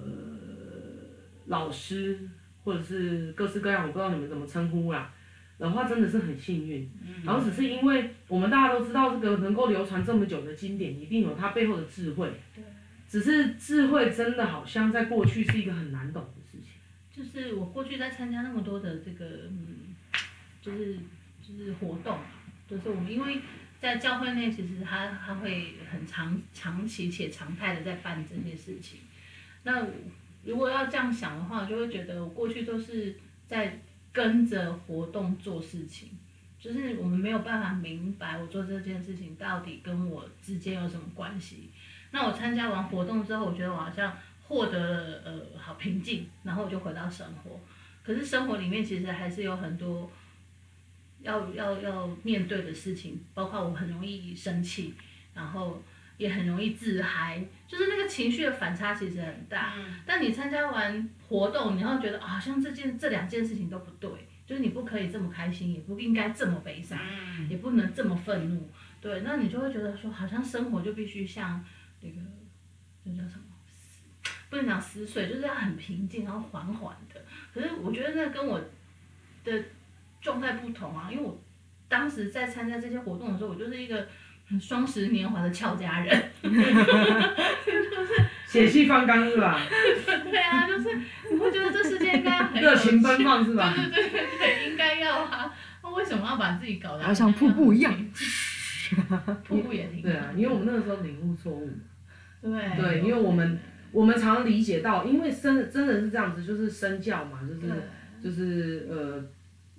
[1.47, 2.19] 老师。
[2.65, 5.11] 或者是各式各样，我不知道你们怎么称呼啦，
[5.59, 6.87] 的话真的是很幸运。
[7.25, 12.31] 然后只是因为我们大家都知道这个能够流传这么久的经典，一定有它背后的智慧。
[12.55, 12.63] 对。
[13.09, 16.23] 只是智慧真的好像在过去是一个很难懂。
[17.19, 19.97] 就是我过去在参加那么多的这个嗯，
[20.63, 20.97] 就是
[21.43, 22.17] 就是活动，
[22.71, 23.41] 就是我们因为
[23.81, 29.01] 在教会内，其实他他会很长长期且常态的在办这些事情，
[29.65, 29.85] 那。
[30.45, 33.15] 如果要这样想的话，就会觉得我过去都是
[33.47, 33.79] 在
[34.13, 36.11] 跟着活动做事情，
[36.59, 41.71] 就是我们没有办法明白我做这件事情到底跟我之间有什么关系。
[42.13, 44.17] 那我参加完活动之后，我觉得我好像
[44.49, 47.61] 获得了呃好平静，然后我就回到生活。
[48.03, 50.11] 可是生活里面其实还是有很多
[51.21, 54.95] 要要要面对的事情，包括我很容易生气，
[55.35, 55.81] 然后。
[56.19, 59.75] 也很容易自嗨，就是那个情绪的反差其实很大。
[59.77, 64.11] 嗯、但你参加完活动，你要觉得好像这件这两件事情都不对，
[64.45, 68.69] 就是你不可以这么开心，也不应该这么悲伤，嗯、也不能这么愤怒。
[69.01, 71.65] 对，那你就会觉得说，好像生活就必须像
[72.01, 72.17] 那个，
[73.05, 73.48] 那叫什么？
[74.51, 77.21] 不能讲撕碎，就是要很平静，然后缓缓的。
[77.53, 78.61] 可是我觉得那跟我
[79.45, 79.65] 的
[80.21, 81.39] 状态不同啊，因为我
[81.89, 84.07] 当时在参加这些活动的时候，我就是一个
[84.61, 89.61] 双十年华的俏佳人，就 是血气方刚是吧？
[90.31, 90.99] 对啊，就是
[91.31, 93.75] 你会觉得这世界应该要很热情奔放是吧？
[93.77, 95.55] 对 对对对，应该要啊。
[95.83, 97.93] 那为什么要把自己搞得好像瀑布一样？
[99.47, 101.71] 瀑布也挺对啊，因为我们那个时候领悟错误。
[102.41, 102.51] 对。
[102.77, 103.59] 对，因为我们
[103.93, 107.73] 我们常理解到，因为真真的是这样子，就是身教嘛，就是
[108.23, 109.25] 就是呃，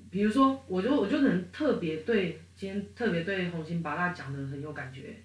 [0.09, 5.15] 比如说，我就我就可能特别对今天特别对红心八大讲的很有感觉，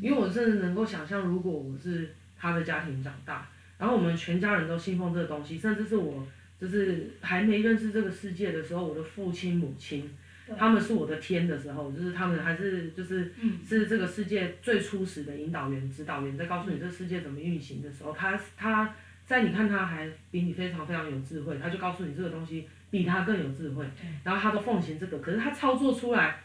[0.00, 3.48] 因为我真的能够想象，如果我是他的家庭长大，
[3.78, 6.26] 然后我们全家人都信奉这个东西，甚至是我
[6.60, 10.08] 就是还没认识这个世界的时候，我的父亲母亲。
[10.56, 13.32] 他们是我的天的时候，就是他们还是就是
[13.66, 18.94] 是这个世界最初始的引导员、指导员，在告诉你这世界怎么运行的时候，他他
[19.26, 23.84] 在你看他还比你非常非常有智慧，他就告诉你这个东西比他更有智慧，
[24.24, 26.40] 然后他都奉行这个，可是他操作出来，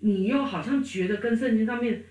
[0.00, 2.04] 你又好像觉得跟圣经上面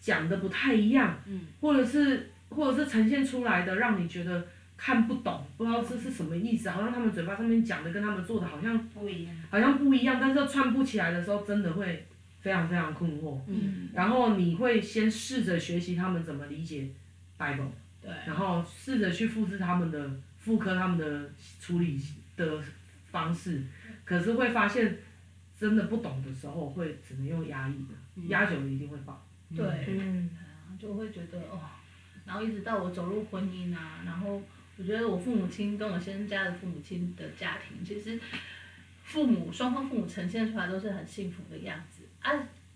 [0.00, 1.18] 讲的不太一样，
[1.60, 4.46] 或者是或者是呈现出来的让你觉得。
[4.78, 12.06] 看不懂，不知道这是什么意思，好像他们嘴巴上面讲的跟他们做的好像不一样，好像不一样，但是又串不起来的时候，真的会
[12.40, 13.40] 非常非常困惑。
[13.48, 13.88] 嗯。
[13.92, 16.88] 然后你会先试着学习他们怎么理解
[17.36, 18.10] Bible，对。
[18.24, 21.28] 然后试着去复制他们的、复刻他们的
[21.60, 22.00] 处理
[22.36, 22.62] 的
[23.10, 23.60] 方式，
[24.04, 24.96] 可是会发现
[25.58, 29.26] 真的不懂的时候，会只能用压抑的，压久了一定会爆。
[29.54, 29.66] 对。
[29.88, 30.30] 嗯。
[30.78, 31.58] 就会觉得哦，
[32.24, 34.40] 然后一直到我走入婚姻啊，然后。
[34.78, 38.18] 我觉得我父母亲跟我先生家的父母亲的家庭，其实
[39.02, 42.32] 父母双方父母呈现出来都是很幸福的样子啊。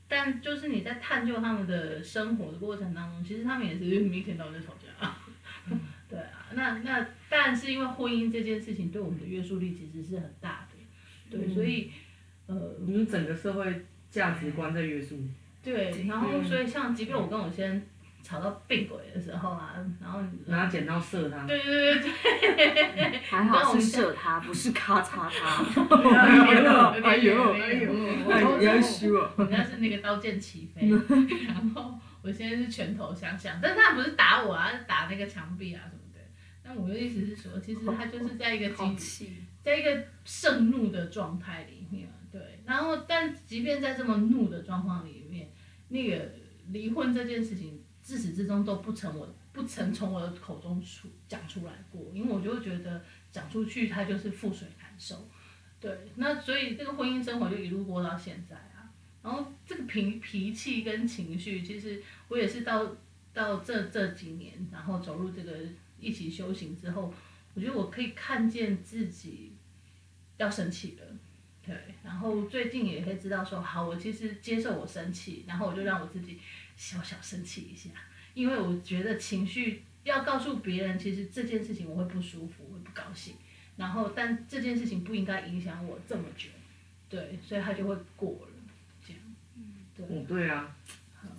[0.08, 5.16] 但就是你在探究他们的生活的过程当中，其实他们也是一天到在吵架
[6.10, 10.68] 对啊，那那但是因为婚姻这件事情对我们的约束力其实是很大
[11.30, 11.90] 的，对，所以
[12.46, 15.18] 呃，你们整个社会价值观在约束。
[15.62, 17.82] 对，然后所以像即便我跟我先生。
[18.22, 21.44] 吵到病鬼的时候啊，然后拿剪刀射他。
[21.46, 23.18] 对对对对。
[23.22, 25.64] 还好是射他，不是咔嚓他。
[27.02, 28.58] 哎呦哎呦哎呦！
[28.58, 29.34] 你要修啊！
[29.38, 30.88] 人家是那个刀剑齐飞，
[31.46, 36.20] 然后我现在是拳头相向，但是他不是打我啊，是打那个墙壁啊什么的。
[36.64, 42.62] 那我的意思是说，其实他就是在一个激，在一个盛怒的状态里面，对。
[42.64, 45.50] 然后，但即便在这么怒的状况里面，
[45.88, 46.32] 那个
[46.68, 47.81] 离婚这件事情。
[48.02, 55.28] 自始至终都不曾我不曾从我的口中出讲出来过，因为我就会觉得讲出去他就是覆水难收，
[55.78, 58.90] 对，那所以这个婚姻生活就一路过到现在啊。
[59.22, 62.84] 然后这个脾脾气跟情绪，其实我也是到
[63.32, 65.56] 到这这几年，然后走入这个
[66.00, 67.14] 一起修行之后，
[67.54, 69.52] 我觉得我可以看见自己
[70.38, 71.06] 要生气了，
[71.64, 76.40] 对，然后最近也可以知道说，好，我其实接受我生气，然后我就让我自己。
[76.82, 77.90] 小小生气一下，
[78.34, 83.36] 因为我觉得情绪要告诉别人，其实这件事情我会不舒服，我会不高兴。
[83.76, 86.48] 然后，但这件事情不应该影响我这么久，
[87.08, 88.48] 对，所以他就会过了，
[89.06, 89.22] 这样。
[89.96, 90.04] 对。
[90.10, 90.74] 嗯，对啊。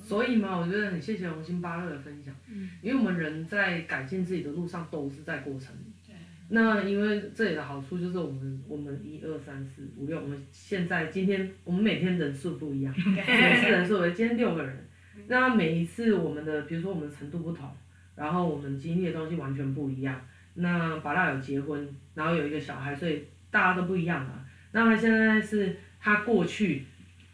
[0.02, 2.34] 所以嘛，我觉得很谢谢红星巴乐的分享。
[2.48, 2.70] 嗯。
[2.82, 5.92] 因为我们人在改进自己的路上都是在过程里。
[6.08, 6.16] 对。
[6.48, 14.88] 那因为这里的好处就是我们我们一二三四五六，我们现在今天我们每天人数不一样， 每次人数为今天六个人。
[15.28, 17.70] 那每一次我们的，比如说我们程度不同，
[18.16, 20.20] 然后我们经历的东西完全不一样。
[20.56, 24.46] 那巴拉有结婚，然后有一个小孩，所以大家都不一样啊。
[24.72, 26.84] 那他现在是他过去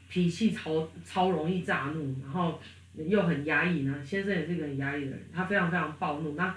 [0.10, 2.60] 脾气超超容易炸怒，然后
[2.96, 3.96] 又很压抑呢。
[4.06, 6.36] 先生也是一个很压抑的人，他非常非常暴怒。
[6.36, 6.56] 那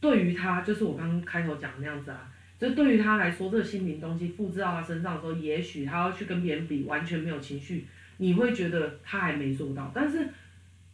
[0.00, 7.86] 对于他，就是我刚刚开头讲的那样子啊，就对于他来说，这个心灵东西复制到他身上的时候，也许他要去跟别人比，完全没有情绪，
[8.18, 10.28] 你会觉得他还没做到，但是。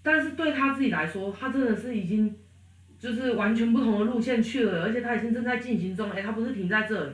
[0.02, 2.34] 但是对他自己来说，他真的是已经，
[2.98, 6.10] 就是完全不同的路线去了，而且他已经正在进行中。
[6.10, 7.12] 哎，他不是停在这里，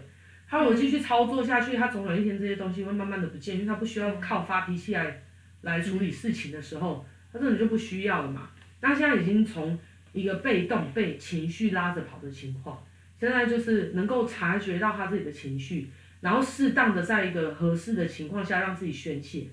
[0.49, 5.23] 他如果继续操作下去，他总有一天这些东西会慢慢的不见，因为他不需要靠发脾气来
[5.63, 8.51] 来处理事情的时候，他真的就不需要了嘛。
[8.81, 9.77] 那现在已经从
[10.13, 12.81] 一个被动被情绪拉着跑的情况，
[13.19, 19.49] 现在就是能够察觉到他自己的情绪，然后适当的在一个合适的情况下让自己宣泄。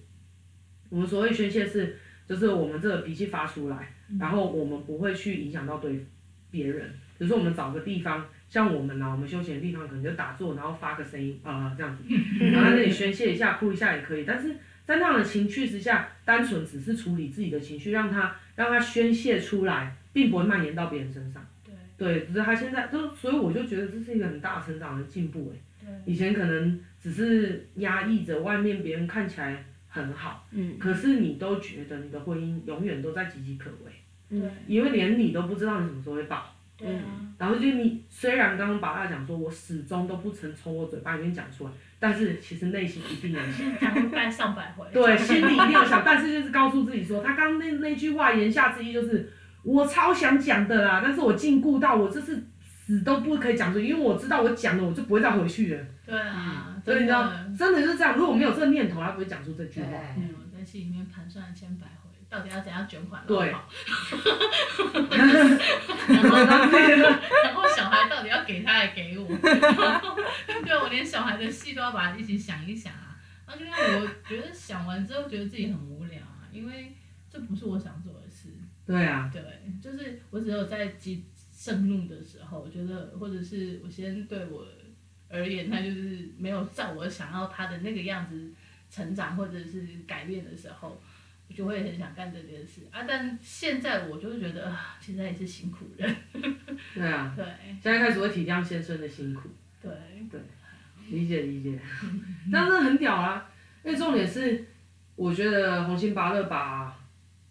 [0.89, 1.98] 我们所谓宣泄是。
[2.34, 6.04] 就是我们这个脾气发出来，然后我们不会去影响到对
[6.50, 6.89] 别人。
[7.19, 12.04] 比如说我们找个地方，像我们呢，我们休闲的地方可能就打坐，然后发个声音啊、呃、这样子，
[12.52, 14.26] 然后在那里宣泄一下，哭一下也可以。
[14.26, 21.46] 但是在那样的情绪之下，单纯只是处理自己的情绪，让他让他宣泄出来，并不会蔓延到别人身上。
[21.63, 21.74] 对。
[21.96, 25.60] 对，只是他现在就，所以我就觉得这是一个很大成长的进步哎。
[25.82, 26.12] 对。
[26.12, 33.91] 以前可能只是压抑着外面别人看起来很好，嗯，可是你都觉得你的婚姻永远都在岌岌可危，
[34.29, 36.53] 对，因为连你都不知道你什么时候会爆。
[36.75, 37.03] 对啊。
[37.38, 43.79] 然后就你虽然刚刚把他讲说，我始终都不曾从我嘴巴里面讲出来，但是其实内心一定有想。
[43.79, 44.86] 讲过上百回。
[44.91, 49.32] 对，心里一定有想，但是就是告诉自己说，他刚刚那那句话言下之意就是。
[49.65, 55.82] 我超想讲的啦，但是我禁锢到我这是死都不可以讲出，因为我知道我讲了我就不会再回去了。
[56.06, 58.16] 对啊，所以你知道，真的是这样。
[58.18, 59.88] 如果没有这个念头，他不会讲出这句话。
[60.18, 63.24] 没有在心里面盘算了千百回，到底要怎样卷款？
[63.26, 63.50] 对。
[63.50, 63.62] 然
[66.30, 66.38] 后，
[67.44, 69.28] 然后小孩到底要给他还给我？
[70.66, 73.16] 对，我连小孩的戏都要把它一起想一想啊。
[73.48, 76.94] 那就让我觉得想完之后，觉得自己很无聊啊，因为
[77.30, 78.50] 这不是我想做的事。
[78.86, 79.42] 对啊，对，
[79.82, 84.66] 就是我只有在激盛怒的时候，我觉得或者是我先对我
[85.34, 88.52] 而言，他就是没有照我想要他的那个样子
[88.91, 91.02] 成长或者是改变的时候，
[91.50, 93.04] 我就会很想干这件事啊。
[93.08, 96.15] 但现在我就会觉得，现在也是辛苦人。
[96.93, 97.34] 对啊。
[97.36, 97.43] 对。
[97.82, 99.50] 现在开始会体谅先生的辛苦。
[99.82, 99.91] 对。
[100.32, 100.39] 对。
[101.10, 101.80] 理解理解，
[102.52, 103.50] 但是很屌啊！
[103.84, 104.63] 因为重点是，
[105.15, 106.96] 我觉得红星芭乐把。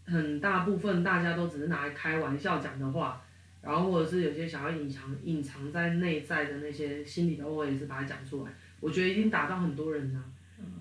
[0.04, 3.22] 很大部分大家都只是拿来开玩笑讲的话，
[3.62, 8.50] 然后或者是有些想要隐藏隐藏在内在的那些心里的话，也是把它讲出来。
[8.80, 10.20] 我觉得一定打到很多人了，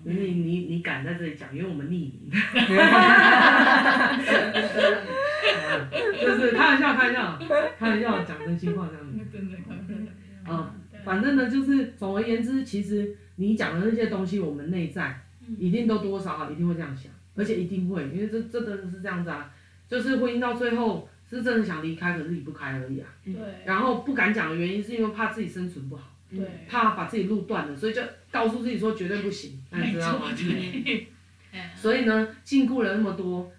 [0.04, 2.28] 因为你你你敢在这里讲，因为我们匿名。
[6.20, 7.38] 就是开玩笑，开玩笑，
[7.78, 9.18] 开玩笑讲真心话这样子。
[9.32, 10.10] 真的开玩笑。
[10.48, 10.70] 嗯，
[11.04, 15.20] 反正呢，就是总而言之，其实你讲的那些东西，我们内在
[15.56, 17.12] 一定都多多少少一定会这样想。
[17.34, 19.50] 而且一定会，因为这这真的是这样子啊，
[19.88, 23.08] 就是婚姻到最后是真的想离开，可是离不开而已啊。
[23.24, 23.34] 对。
[23.64, 26.66] 然后不敢讲的原因是因为怕自己生存不好，对。
[26.68, 30.26] 怕把自己路断了，所以就告诉自己说绝对不行，你知道吗？
[30.36, 31.08] 对。
[31.74, 33.50] 所以呢，禁锢了那么多，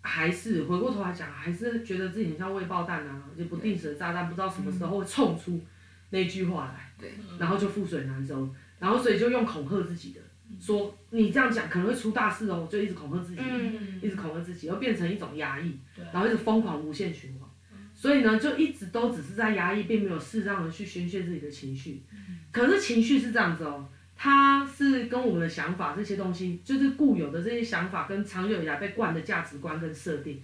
[0.00, 5.60] 还是回过头来讲，还是觉得自己很像未爆弹啊，就不定时的炸弹，不知道什么时候会冲出
[6.10, 7.12] 那句话来，对。
[7.38, 10.20] 然后就覆水难收，然后所以就用恐吓自己的。
[10.58, 15.78] 说你这样讲可能会出大事哦，就一直恐吓自己，嗯、一直恐吓自己，又变成一种压抑，
[16.12, 22.02] 然后一直疯狂无限循环，嗯、所以呢，就一直都只是在压抑，并没有适当的去宣泄自己的情绪。
[22.12, 30.42] 嗯、可是情绪是这样子哦，它是跟我们的想法这些东西，就是固有的这些想法跟长久以来被惯的价值观跟设定，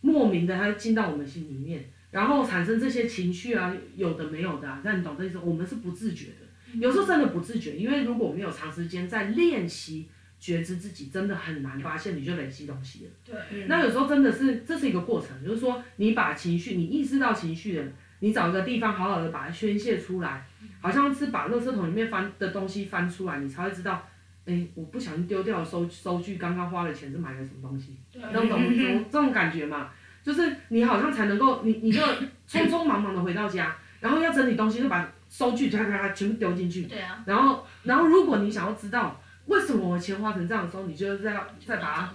[0.00, 5.38] 莫名的它就进到我们心里面，然后产生这些情绪啊，有的没有的啊，但你懂这意思？
[5.38, 6.41] 我们是不自觉的。
[6.80, 10.08] 有时候真的不自觉，因为如果没有长时间在练习
[10.40, 13.10] 觉知自己，真的很难发现你就累积东西了。
[13.24, 13.66] 对。
[13.66, 17.86] 那有时候真的是这是一个过程，就是说你把情绪，你意识到情绪了，
[18.20, 20.44] 你找一个地方好好的把它宣泄出来，
[20.80, 24.04] 好像是把垃圾桶里面翻的东西翻出来，你才会知道，
[24.44, 27.96] 哎，我不小心丢掉了收收据，刚刚花的钱是买了什么东西，
[28.32, 29.90] 能懂这种 这种感觉嘛？
[30.24, 32.00] 就是你好像才能够，你你就
[32.48, 35.08] 匆匆忙忙的回到家，然后要整理东西就把。
[35.32, 42.12] 收据咔咔咔全部丢进去，对啊，然后然后如果你想要知道为什么我钱花成这样的时候，你就再要再把它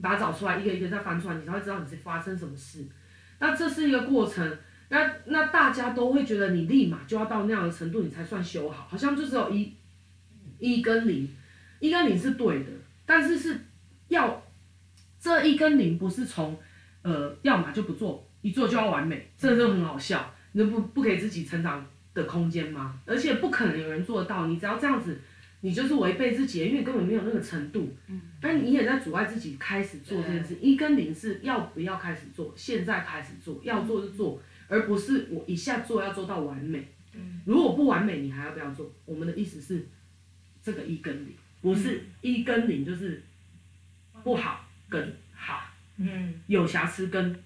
[0.00, 2.86] 把它找出来，一个一个再翻出来，你才会知道你是发生什么事。
[3.40, 9.76] 那这是一个过程，那那大家都会觉得你立马就要到那样的程度，你才算修好，好像就只有一
[10.58, 11.28] 一跟零，
[11.78, 12.70] 一跟零是对的，
[13.04, 13.60] 但是是
[14.08, 14.42] 要
[15.20, 16.58] 这一跟零不是从
[17.02, 23.00] 呃要么就不做，一做就要完美，这就很好笑，你就不不给自己成长的空间吗？
[23.06, 24.46] 而且不可能有人做得到。
[24.46, 25.20] 你只要这样子，
[25.60, 27.94] 你就是违背自己，因为根本没有那个程度。
[28.08, 28.20] 嗯。
[28.40, 30.56] 但你也在阻碍自己开始做这件事。
[30.60, 32.52] 一跟零是要不要开始做？
[32.56, 36.88] 现在开始做，要做就做，而不是我一下做要做到完美。
[37.14, 37.40] 嗯。
[37.44, 38.90] 如果不完美，你还要不要做？
[39.04, 39.86] 我们的意思是，
[40.62, 43.22] 这个一跟零不是一跟零，就是
[44.24, 45.62] 不好跟好。
[45.98, 46.34] 嗯。
[46.46, 47.38] 有瑕疵跟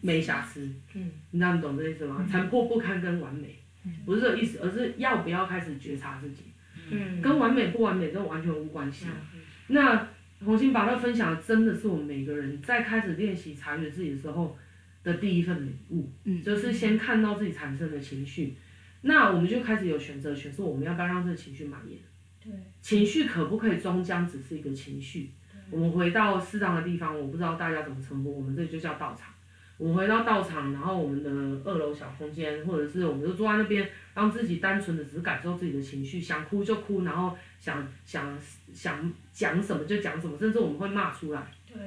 [0.00, 0.68] 没瑕疵。
[0.94, 1.10] 嗯。
[1.30, 2.26] 你知道你懂这意思吗？
[2.30, 3.56] 残破不堪跟完美。
[4.04, 6.44] 不是这个意思，而是要不要开始觉察自己，
[6.90, 9.06] 嗯，跟完美不完美这完全无关系。
[9.34, 10.08] 嗯、那
[10.44, 14.56] 红心芭乐分享的真的是我们每个人在开始练习察觉自己的时候
[15.02, 18.56] 的第一份礼物，嗯，就是先看到自己产生的情绪，
[19.02, 21.98] 那我们就开始有选择权，说我们要不要让这个情绪蔓延？
[22.42, 25.30] 对，情绪可不可以终将只是一个情绪？
[25.70, 29.32] 我们回到适当的地方，我不知道大家怎么称呼，我们这里就叫道场。
[29.78, 31.30] 我们回到道场，然后我们的
[31.70, 38.36] 二楼小空间，或者是我们就坐在那边，让自己单纯的只是感受自己的情绪，想哭就哭，然后想想
[38.72, 41.46] 想讲什么就讲什么，甚至我们会骂出来。
[41.66, 41.78] 对。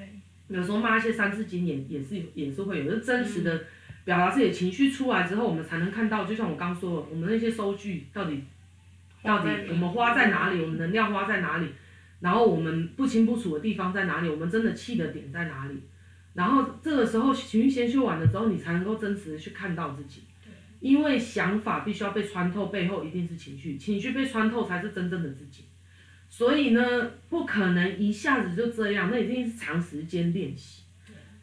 [0.47, 3.63] 有时候骂一些三字经也也是也是会有，就真实的
[4.03, 8.43] 表达自己的情绪出来之后，我们才能看到，就像我刚说的，我们那些收据到底
[9.21, 11.67] 到底我们花在哪里，我们能量花在哪里，
[12.19, 15.79] 然后我们不清不楚的地方在哪里，我们真的气的点在哪里，
[16.39, 20.21] 然后这个时候情绪先修完了之后，你才能够真实的去看到自己。
[20.79, 25.65] 因为想法必须要被穿透，背后一定是情绪，情绪被穿透才是真正的自己。
[26.29, 30.83] 所以呢，不可能一下子就这样，那一定是长时间练习。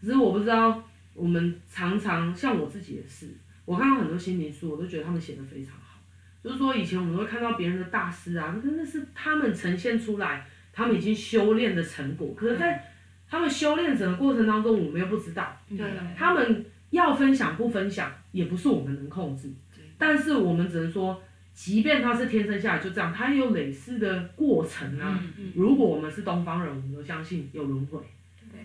[0.00, 0.82] 只是我不知道，
[1.12, 3.26] 我们常常像我自己也是，
[3.66, 6.00] 我看到很多心灵书，我都觉得他们写的非常好。
[6.42, 12.32] 就是说，以前我们会看到别人的大师啊，真的是他们呈现出来，他们已经修炼的成果。
[12.34, 12.82] 可是，在
[13.28, 15.56] 他们修炼整个过程当中，我们又不知道。
[15.68, 15.78] 对。
[16.16, 19.52] 他们要分享不分享，也不是我们能控制。
[19.98, 21.22] 但是我们只能说，
[21.54, 25.22] 即便他是天生下来就这样，他也有累世的过程啊。
[25.54, 27.98] 如果我们是东方人，我们都相信有轮回。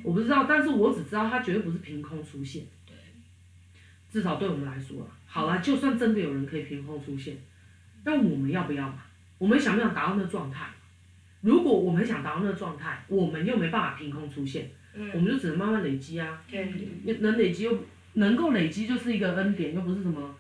[0.03, 2.63] 我不知道，但是我只知道他绝对不是凭空出现。
[4.11, 7.37] 至少对我们来说啊，好啦，就算真的有人可以凭空出现，
[8.03, 9.03] 那我们要不要嘛？
[9.37, 10.67] 我们想不想达到那个状态？
[11.41, 14.69] 如果我们想达到那个状态，我们又没办法凭空出现，
[15.13, 16.41] 我们就只能慢慢累积啊。
[16.49, 16.73] 对
[17.19, 17.77] 能累积又
[18.13, 20.35] 能够累积，就是一个恩典，又不是什么。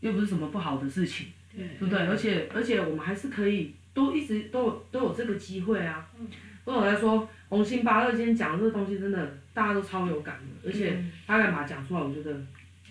[0.00, 1.96] 又不是什么不好的事情，对不对？
[1.96, 6.04] 而且而且我们还是可以都一直都有都有这个机会啊。
[6.18, 6.26] 嗯
[6.64, 12.32] 对我来说，红心芭乐今天讲的这个东西真的大家都超有感的，而且他敢把它讲出来，我觉得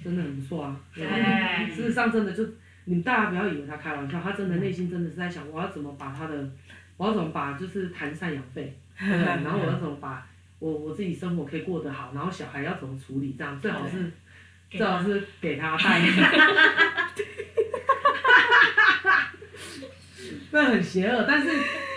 [0.01, 0.79] 真的很不错啊。
[0.95, 1.05] 对，
[1.73, 2.45] 事实上真的就
[2.85, 6.49] 你们大家不要以为他开玩笑，他真的内心真的是在想，我要怎么把他的，
[7.01, 10.23] 我要怎么把就是谈赡养费， 然后我要怎么把
[10.59, 14.11] 我我自己生活可以过得好，然后小孩要怎么处理，这样最好是。
[14.69, 15.99] 最好是给他带
[20.51, 21.25] 那很邪恶。
[21.27, 21.49] 但是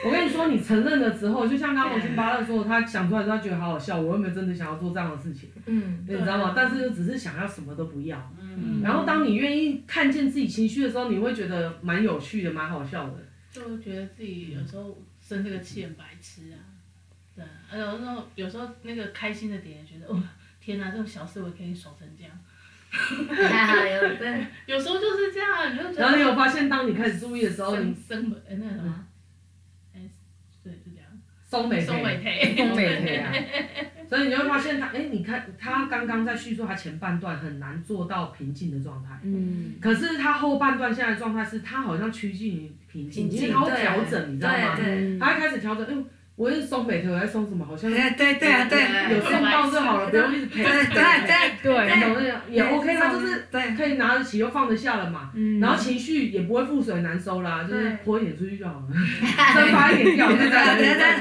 [0.05, 6.53] 我跟你说，你承认了之后，就像刚刚红心芭乐说，他想出来之后他觉得好好笑，我又没有真的想要做这样的事情，嗯，你知道吗？
[6.57, 8.81] 但是只是想要什么都不要，嗯。
[8.83, 13.19] 然后当你愿意看见自己情绪的时候，你会觉得蛮有趣的，蛮好笑的。
[13.55, 16.59] 就会觉得自己有时候生这个气很白痴啊，
[17.37, 17.45] 对。
[17.71, 20.21] 而有时候有时候那个开心的点，也觉得哦，
[20.61, 22.33] 天哪，这种小事我可以爽成这样。
[22.91, 26.01] 还好有对， 有时候就是这样，你就觉得。
[26.01, 29.07] 然后你有发现，当你开始注意的时候，你生那个什么，
[29.95, 30.01] 哎
[30.65, 31.09] 对就这样。
[31.45, 33.33] 松美松美腿，松美腿啊！
[34.15, 39.75] 所以你会发现他，哎，你看他刚刚在叙述他前半段很难做到平静的状态，嗯。
[39.81, 44.77] 可是他后半段现在状态是，他好像趋近于平静，因为他会调整，你知道吗？
[45.19, 46.05] 他开始调整，哎。
[46.37, 47.65] 我是松美腿，我在松什么？
[47.65, 50.65] 好像对对对啊对，有送到就好了，不用一直陪。
[50.65, 55.31] 对对对对，那种那种也 OK，啦就是可以拿得起又放得下了嘛。
[55.61, 58.89] 然后情绪也不会覆水难收啦，就是泼一点出去就好了，
[59.55, 61.21] 蒸发一点掉，对对对对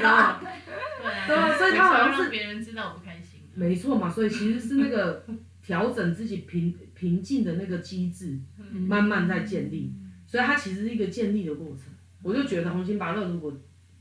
[1.26, 3.40] 对啊，所以他好像是别人知道我不开心。
[3.54, 5.24] 没错嘛，所以其实是那个
[5.62, 8.36] 调整自己平平静的那个机制，
[8.72, 9.92] 慢慢在建立，
[10.26, 11.84] 所以它其实是一个建立的过程。
[12.20, 13.56] 我就觉得红心芭乐如果。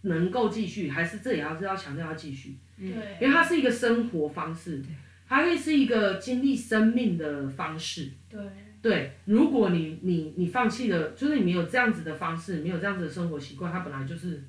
[0.05, 2.87] 能够继续，还是这也要是要强调要继续，对，
[3.21, 4.89] 因为它是一个生活方式，对，
[5.29, 8.41] 它会是一个经历生命的方式，对，
[8.81, 14.43] 对，如果你你你放弃了，就是你没有这样子的方式，没有这样子的生活习惯，它本来就是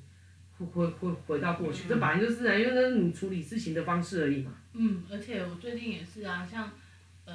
[0.57, 4.51] 会会会回到过去，这、嗯、本来就是啊，因为那是你处理事情的方式而已嘛。
[4.73, 6.69] 嗯，而且我最近也是啊，像
[7.23, 7.33] 呃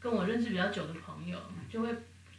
[0.00, 1.38] 跟我认识比较久的朋友，
[1.68, 1.88] 就会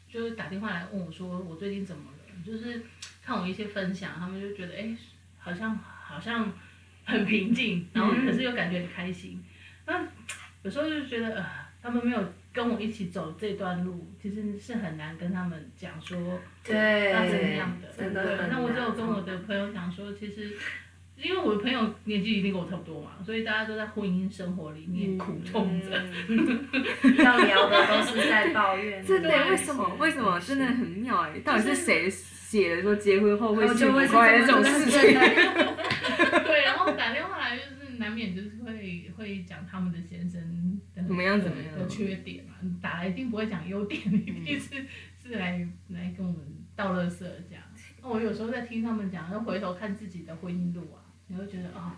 [0.09, 2.81] 就会打电话来问我说我最近怎么了，就是
[3.23, 4.77] 看我一些分享，他们就觉得哎。
[4.77, 4.97] 欸
[5.41, 6.51] 好像好像
[7.03, 9.43] 很平静，然后可是又感觉很开心。
[9.85, 10.07] 那、嗯、
[10.61, 11.45] 有时候就觉得，呃，
[11.81, 18.47] 他们没有跟我一起走这段路，其实是很难跟他们讲说，对，那怎么样的，对，对。
[18.49, 20.55] 那我就有跟我的朋友讲说，其实，
[21.17, 25.91] 因为我的朋友年纪一定跟我差不多嘛，所以大家都在婚姻生活里面苦痛着，
[27.23, 29.03] 要聊的都是在抱怨。
[29.05, 29.29] 真的？
[29.49, 29.95] 为什么？
[29.99, 30.39] 为什么？
[30.39, 31.39] 真的很妙哎！
[31.39, 32.11] 到底是谁？
[32.51, 34.99] 写的说结婚后会幸福快乐这种事情，
[36.43, 41.79] 对，然后打电话来就是难免就是会会讲他们的先生的怎么样怎么样？
[41.79, 44.85] 的缺点嘛，打来一定不会讲优点，一定是
[45.23, 46.45] 是来来跟我们
[46.75, 47.63] 道乐色这样。
[48.01, 51.95] 那我有时候在听他们讲，然后回头看自己的婚姻路啊，你会觉得啊，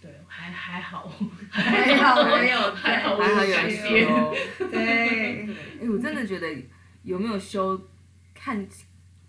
[0.00, 1.12] 对，还还好，
[1.50, 4.34] 还好没有，还好还好有修，
[4.70, 5.48] 对，
[5.82, 6.46] 哎，我真的觉得
[7.02, 7.88] 有没有修
[8.32, 8.64] 看。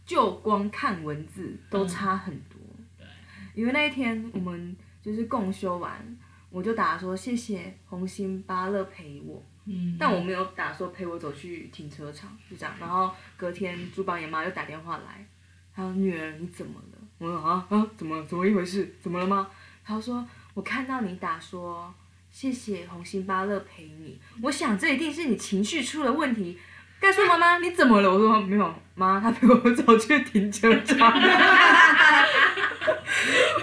[0.05, 2.59] 就光看文字都差很多，
[2.97, 3.07] 对，
[3.55, 6.17] 因为那一天我们就是共修完，
[6.51, 12.75] 我就打说谢谢红心巴乐陪我，嗯，但我没有打说陪我走去停车场，就这样。
[12.79, 15.25] 然后隔天朱宝爷妈又打电话来，
[15.73, 16.99] 她说女儿你怎么了？
[17.17, 18.95] 我说啊啊怎么怎么一回事？
[19.01, 19.49] 怎么了吗？
[19.83, 21.91] 她说我看到你打说
[22.29, 24.19] 谢谢红心巴乐陪你。
[24.43, 26.59] 我想这一定是你情绪出了问题。
[27.05, 28.11] 该说妈妈你怎么了？
[28.11, 31.13] 我说没有，妈，他陪我走去停车场。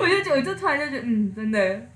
[0.01, 1.89] 我就觉，我就突然就觉得，嗯，真的，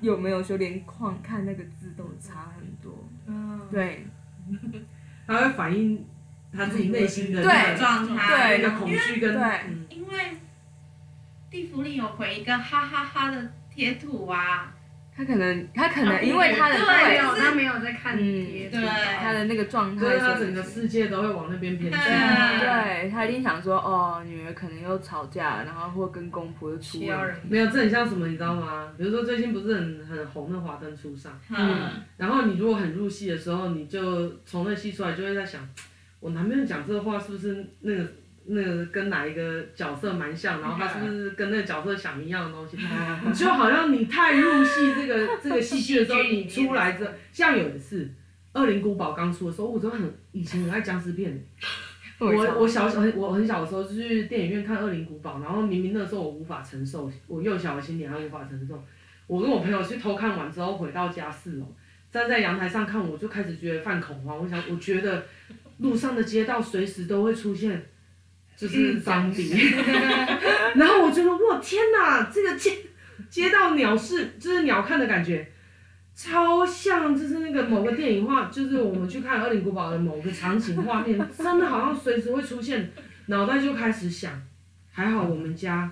[0.00, 3.08] 有没有说连框看那个字都差很多？
[3.26, 4.06] 嗯，对。
[5.26, 6.04] 他会反映
[6.54, 10.36] 他自己内心的对状态，那个恐惧跟对，因为
[11.50, 14.74] 地芙利有回一个哈哈哈的贴图啊。
[15.14, 18.80] 他可能，他可能因为他的对，对，他没有在看嗯，对，
[19.20, 22.00] 他的那个状态，所以他整个世界都会往那边偏向。
[22.00, 27.40] 对，他一定想说，哦，女儿可能又吵架，然后或跟公婆又出问题。
[27.48, 28.90] 没有，这很像什么，你知道吗？
[28.96, 35.60] 比如说最近不是很很红的《华灯初上》，嗯，然后你如果很入戏的时候，你就从那戏出来，就会在想，
[36.20, 38.04] 我男朋友讲这话是不是那个？
[38.46, 42.76] 那个跟哪一个角色蛮像，然后他是不是跟那个角色想一样的东西？
[43.32, 48.04] 就好像你太入戏这个 这个戏剧的时候，你出来之后，像有一次
[48.60, 51.40] 《恶灵古堡》刚出的时候，我真的很以前很爱僵尸片。
[52.18, 52.28] 我
[52.60, 58.80] 我小小我很小的时候就去电影院看《恶灵古堡》，然后明明那时候我无法承受，我幼小的心灵还无法承受。
[59.26, 61.66] 我跟我朋友去偷看完之后，回到家四楼，
[62.12, 64.38] 站在阳台上看，我就开始觉得犯恐慌。
[64.38, 65.24] 我想，我觉得
[65.78, 67.84] 路上的街道随时都会出现。
[68.62, 69.50] 就是张迪，
[70.76, 72.78] 然后我觉得哇天哪，这个街
[73.28, 75.44] 街道鸟视就是鸟看的感觉，
[76.14, 82.92] 超像就是那个某个电影画，就是我们去看《二零古堡》的某个场景画面，真的好像随时会出现，
[83.26, 84.40] 脑袋就开始想，
[84.92, 85.90] 还好我们家。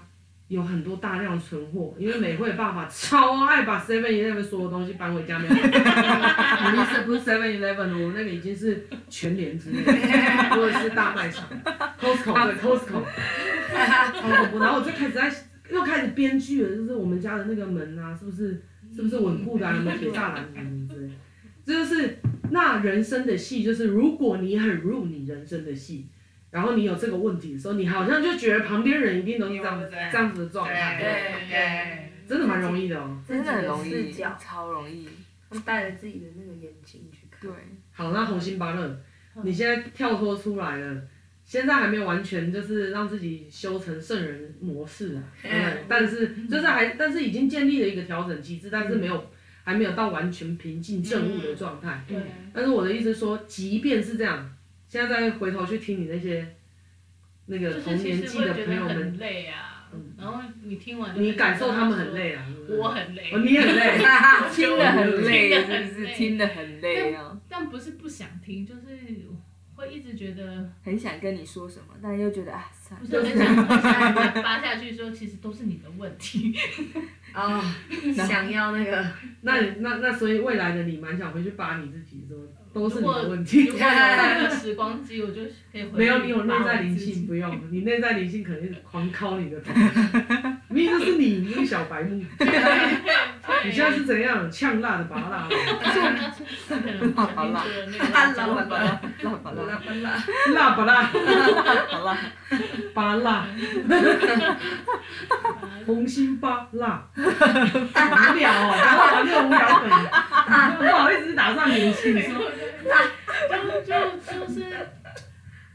[0.51, 5.39] 有很多大量存货，因为美惠爸爸超爱把 Seven Eleven 所有东西搬回家。
[5.39, 9.93] 没有，我意思不是 Seven Eleven，我那个已经是全联之类的，
[10.51, 11.47] 或者是大卖场
[12.01, 13.01] ，Costco 对 Costco，
[14.21, 14.59] 超恐怖。
[14.59, 15.33] 然后我就开始在
[15.71, 18.61] 又开始编剧了，就是我们家的那个门啊，是不是
[18.93, 19.73] 是不是稳固的啊？
[19.77, 21.13] 有没有铁栅栏什么之类？
[21.65, 22.19] 这就是
[22.51, 26.09] 那人生的戏，就是如果你很入你人生的戏。
[26.51, 29.81] 然后你有这个问题的时候，你好像就觉得旁边人一定都是这样
[30.11, 35.09] 这样子的状态，对对，真的蛮容易的哦，真的很容易，超容易，
[35.65, 37.41] 带着自己的那个眼睛去看。
[37.41, 37.53] 对，
[37.93, 39.01] 好，那红心芭乐，
[39.45, 41.03] 你现在跳脱出来了，
[41.45, 49.31] 现在还没有完全就是让自己修成圣人模式啊，对，但是就是还，但是已经建立了一个调整机制，但是没有
[49.63, 52.05] 还没有到完全平静正悟的状态。
[52.09, 52.17] 对，
[52.53, 54.57] 但是我的意思说，即便是这样。
[54.91, 56.45] 现在再回头去听你那些
[57.47, 59.87] 那个同年纪的朋友们，很累啊。
[60.19, 62.45] 然后你听完，你感受他们很累啊。
[62.69, 63.31] 我很累。
[63.33, 63.99] 哦，你很累。
[64.53, 66.15] 听得很累，是不是？
[66.15, 67.41] 听得很累啊。
[67.49, 68.91] 但不是不想听，就是
[69.77, 72.69] 会一直觉得很想跟你说什么，但又觉得啊，
[72.99, 73.67] 不是 很想
[74.43, 76.53] 发下去说，其实都是你的问题。
[77.33, 77.63] 哦，
[78.13, 79.07] 想要那个，
[79.43, 82.37] 那那那所以未来的你蛮想回去扒你自己说。
[82.73, 83.67] 都是你的问题。
[83.67, 85.43] 如果有那个时光机，我就
[85.73, 85.99] 可以回。
[85.99, 87.61] 没有，你有内在灵性， 不用。
[87.71, 89.73] 你内在灵性肯定是狂敲你的头。
[90.69, 92.23] 明明就是你，你是小白目。
[93.65, 94.51] 你现在是怎样？
[94.51, 95.49] 呛辣的拔辣。
[97.17, 97.65] 辣拔辣。
[98.13, 99.01] 辣拔辣。
[99.25, 99.81] 辣拔辣。
[100.55, 101.11] 辣拔辣。
[101.93, 102.17] 拔辣。
[102.95, 103.47] 拔辣。
[105.87, 107.09] 红心芭辣。
[107.17, 107.21] 无
[108.35, 109.89] 聊哦，然后玩这个无聊梗，
[110.79, 112.29] 不好意思打上年轻说。
[113.49, 114.65] 就就就是，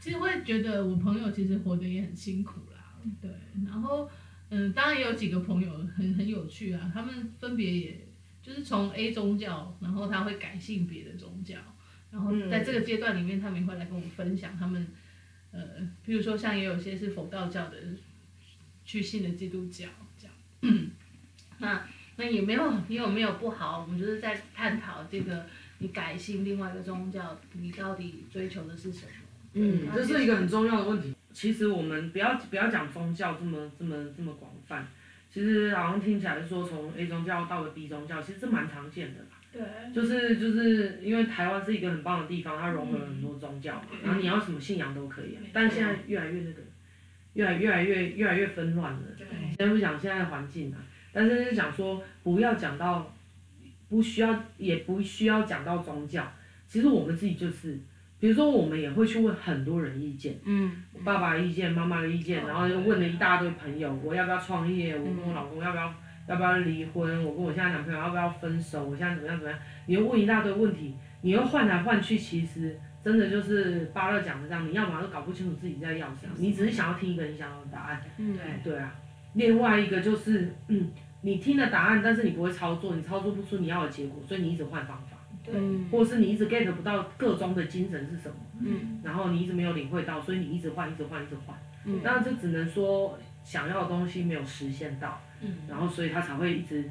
[0.00, 2.78] 其实会觉得我朋友其实活得也很辛苦啦，
[3.20, 3.30] 对。
[3.66, 4.08] 然后，
[4.50, 8.06] 嗯，当然也有几个朋友很很有趣啊，他们分别也
[8.42, 11.56] 就是从 A 宗教，然后他会改信别的宗教，
[12.10, 14.86] 然后在这个阶段里面，他们也会来跟我分享他们，
[15.52, 15.60] 呃，
[16.04, 17.76] 比如说像也有些是佛道教的，
[18.84, 19.86] 去信的基督教
[20.18, 20.90] 这样。
[21.58, 25.46] 那那也没有也有没有不好，我们就是在探讨这个。
[25.78, 29.12] 你改信另外一个宗教，你到底追求的是什么？
[29.52, 31.14] 嗯，这是一个很重要的问题。
[31.36, 34.88] 其实我们不要不要讲宗教这么这么这么广泛，
[35.30, 39.20] 其实好像听起来说从 A 宗教到了 B 宗教，其实这蛮常见的。
[39.52, 39.62] 对。
[39.92, 45.36] 就是就是因为台湾是一个很棒的地方，它融合了很多宗教，嗯、然后你要什么信仰都可以。
[45.52, 46.62] 但现在越来越那个，
[47.34, 49.02] 越来越来越越来越纷乱了。
[49.18, 49.26] 对。
[49.58, 50.78] 先不讲现在的环境啊，
[51.12, 53.12] 但是是讲说不要讲到。
[53.88, 56.26] 不需要，也不需要讲到宗教。
[56.66, 57.78] 其实我们自己就是，
[58.26, 64.98] 比如说我们也会去问很多人意见，嗯，我爸爸的意见，妈妈的意见，然后又问了一大堆朋友，我要不要创业？
[64.98, 65.94] 我跟我老公要不要
[66.26, 67.24] 要不要离婚？
[67.24, 68.84] 我跟我现在男朋友要不要分手？
[68.84, 69.60] 我现在怎么样怎么样？
[69.86, 78.02] 你又问一大堆问题，你又换来换去，其实真的就是巴乐讲的这样，你要么都搞不清楚自己在要什么，你只是想要听一个你想要的答案。
[78.18, 78.92] 嗯，对啊。
[79.34, 80.90] 另外一个就是，嗯。
[81.22, 85.15] 你听了答案，但是你不会操作，你操作不出你要的结果，所以你一直换方法，
[85.46, 85.54] 对，
[85.90, 89.00] 或者是你一直 get 不到个中的精神是什么，嗯。
[89.04, 92.00] 然后你一直没有领会到，所以你一直换，一直换，一直换，嗯。
[92.02, 96.84] 那这只能说想要的东西没有实现到，嗯，然后所以他才会一直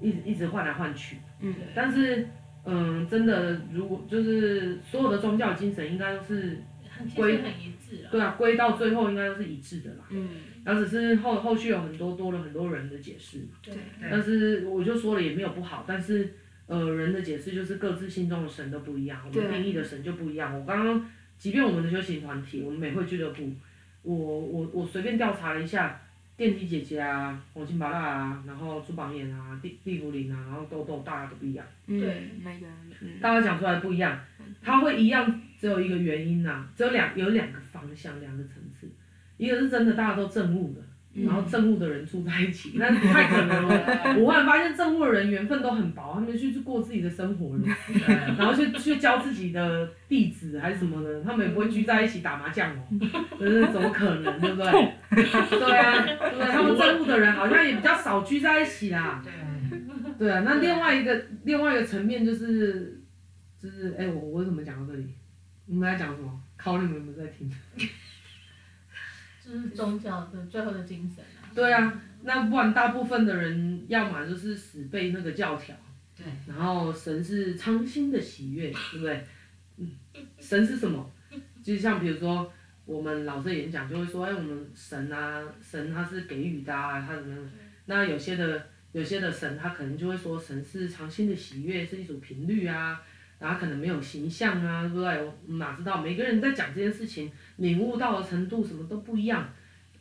[0.00, 1.18] 一直一直换来换去。
[1.40, 1.54] 嗯。
[1.74, 2.26] 但是，
[2.64, 8.08] 嗯，真的，如果就是所有的宗教精神，应该都是很其实很一致啊。
[8.10, 10.04] 对啊，归到最后应该都是一致的啦。
[10.10, 10.28] 嗯。
[10.64, 13.72] 然后只是后后续有很多多了很多人的解释对。
[14.10, 16.34] 但是我就说了也没有不好，但是
[16.68, 20.56] 呃人的解释就是各自心中的神都不一样，我们定义的神就不一样。
[20.56, 23.50] 我刚刚即便我们的修行团体，我们美惠俱乐部，
[24.02, 26.00] 我我我随便调查了一下，
[26.36, 31.66] 电梯姐姐啊，红心芭拉啊，然后朱榜眼啊，地地茯苓啊，然后豆豆，大家都不一样。
[31.86, 34.20] 嗯对，每个人嗯大家讲出来不一样，
[34.62, 38.88] 它会一样，只有一个原因呐、只有两有两个方向，两个层次，
[39.36, 44.14] 一个是真的大家都证悟了，然后政务的人住在一起， 那不太可能了。
[44.18, 47.64] 我忽然发现政务的人缘分都很薄，他们去去过自己的生活了，
[48.38, 52.84] 然后去去教自己的弟子还是什么的，他们也不会聚在一起打麻将哦，
[53.40, 54.70] 就是怎么可能，对不对？
[55.58, 56.46] 对啊，对不对？
[56.52, 59.22] 他们政务的人好像也比较少聚在一起啦。
[59.24, 59.32] 对，
[60.18, 63.00] 对啊，那另外一个另外一个层面就是
[63.60, 65.06] 就是哎、我我怎么讲到这里？
[65.66, 66.40] 你们在讲什么？
[66.56, 67.50] 考你们有没有在听？
[69.48, 71.48] 就是宗教的最后的精神啊。
[71.54, 75.74] 对啊，那不然大部分的人要么就是死背那个教条，
[76.16, 79.24] 对，然后神是苍心的喜悦，对不对？
[79.78, 79.90] 嗯，
[80.38, 81.10] 神是什么？
[81.62, 82.52] 就是像比如说
[82.84, 87.50] 我们老师演讲就会说，哎，我们神啊，神他是给予的啊，他怎么样？
[87.86, 93.00] 那有些的有些的神他可能就会说神是苍心的喜悦，是一种频率啊，
[93.38, 95.22] 然后可能没有形象啊，对不对？
[95.24, 99.48] 我哪知道每个人在讲这件事情，领悟到的程度什么都不一样，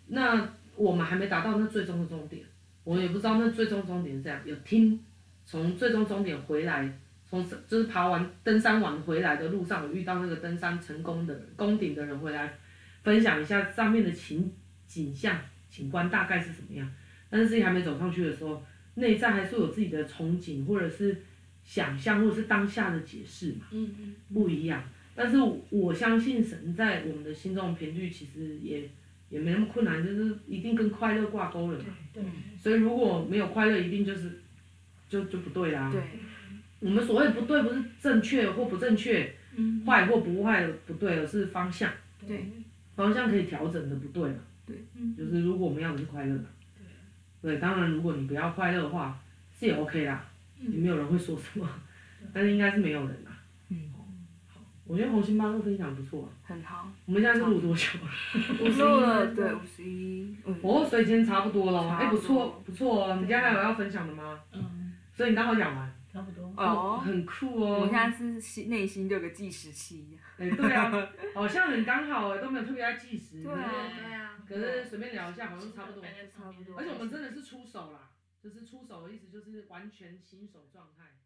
[0.07, 2.43] 那我们还没达到那最终的终点，
[2.83, 4.39] 我也不知道那最终终点是这样。
[4.45, 4.99] 有听
[5.45, 6.91] 从最终终点回来，
[7.29, 12.53] 从就是爬完登山完回来的路上，有遇到那个登山成功的，攻顶的人回来
[13.03, 14.51] 分享一下上面的情
[14.87, 16.89] 景象景观大概是什么样。
[17.29, 18.63] 但是自己还没走上去的时候，
[18.95, 21.21] 内在还是有自己的憧憬，或者是
[21.67, 24.15] 想象，或者是当下的解释嘛，嗯嗯。
[24.33, 24.81] 不一样。
[25.13, 25.37] 但是
[25.69, 28.89] 我相信神在我们的心中的频率其实也
[29.29, 31.85] 也没那么困难，就是一定跟快乐挂钩了嘛。
[32.13, 32.23] 对。
[32.57, 34.39] 所以如果没有快乐，一定就是
[35.09, 35.91] 就就不对啦。
[35.91, 36.01] 对，
[36.79, 39.83] 我们所谓不对，不是正确或不正确，嗯。
[39.85, 41.91] 坏或不坏的不对，而是方向。
[42.25, 42.45] 对。
[42.95, 44.39] 方向可以调整的不对嘛。
[44.65, 44.77] 对。
[45.17, 46.45] 就是如果我们要的是快乐的。
[47.39, 49.19] 对，当然，如果你不要快乐的话，
[49.57, 50.27] 是也 OK 啦，
[50.59, 51.67] 也没有人会说什么，
[52.33, 53.31] 但是应该是没有人啦。
[53.69, 53.91] 嗯。
[54.47, 56.29] 好，我觉得红心八路分享不错啊。
[56.43, 56.89] 很好。
[57.05, 58.09] 我们现在是录多久了？
[58.61, 60.35] 五十了，对，五十一。
[60.45, 60.55] 嗯。
[60.61, 61.89] 哦，所以今天差不多了。
[61.97, 63.13] 哎，不错不错哦。
[63.15, 64.39] 你今天还有要分享的吗？
[64.53, 65.93] 嗯，所以你刚好讲完。
[66.11, 66.51] 差不多。
[66.57, 67.01] 哦。
[67.05, 67.81] 很酷哦。
[67.81, 70.17] 我现在是心内心就有个计时器。
[70.37, 70.91] 哎，对啊，
[71.35, 73.43] 好像很刚好哎，都没有特别在计时。
[73.43, 73.71] 对啊。
[73.95, 74.31] 对啊。
[74.47, 76.01] 可是随便聊一下，好像差不多。
[76.03, 76.77] 差不多。
[76.77, 77.99] 而且我们真的是出手啦，
[78.47, 81.17] 就是出手的意思，就是完全新手状态。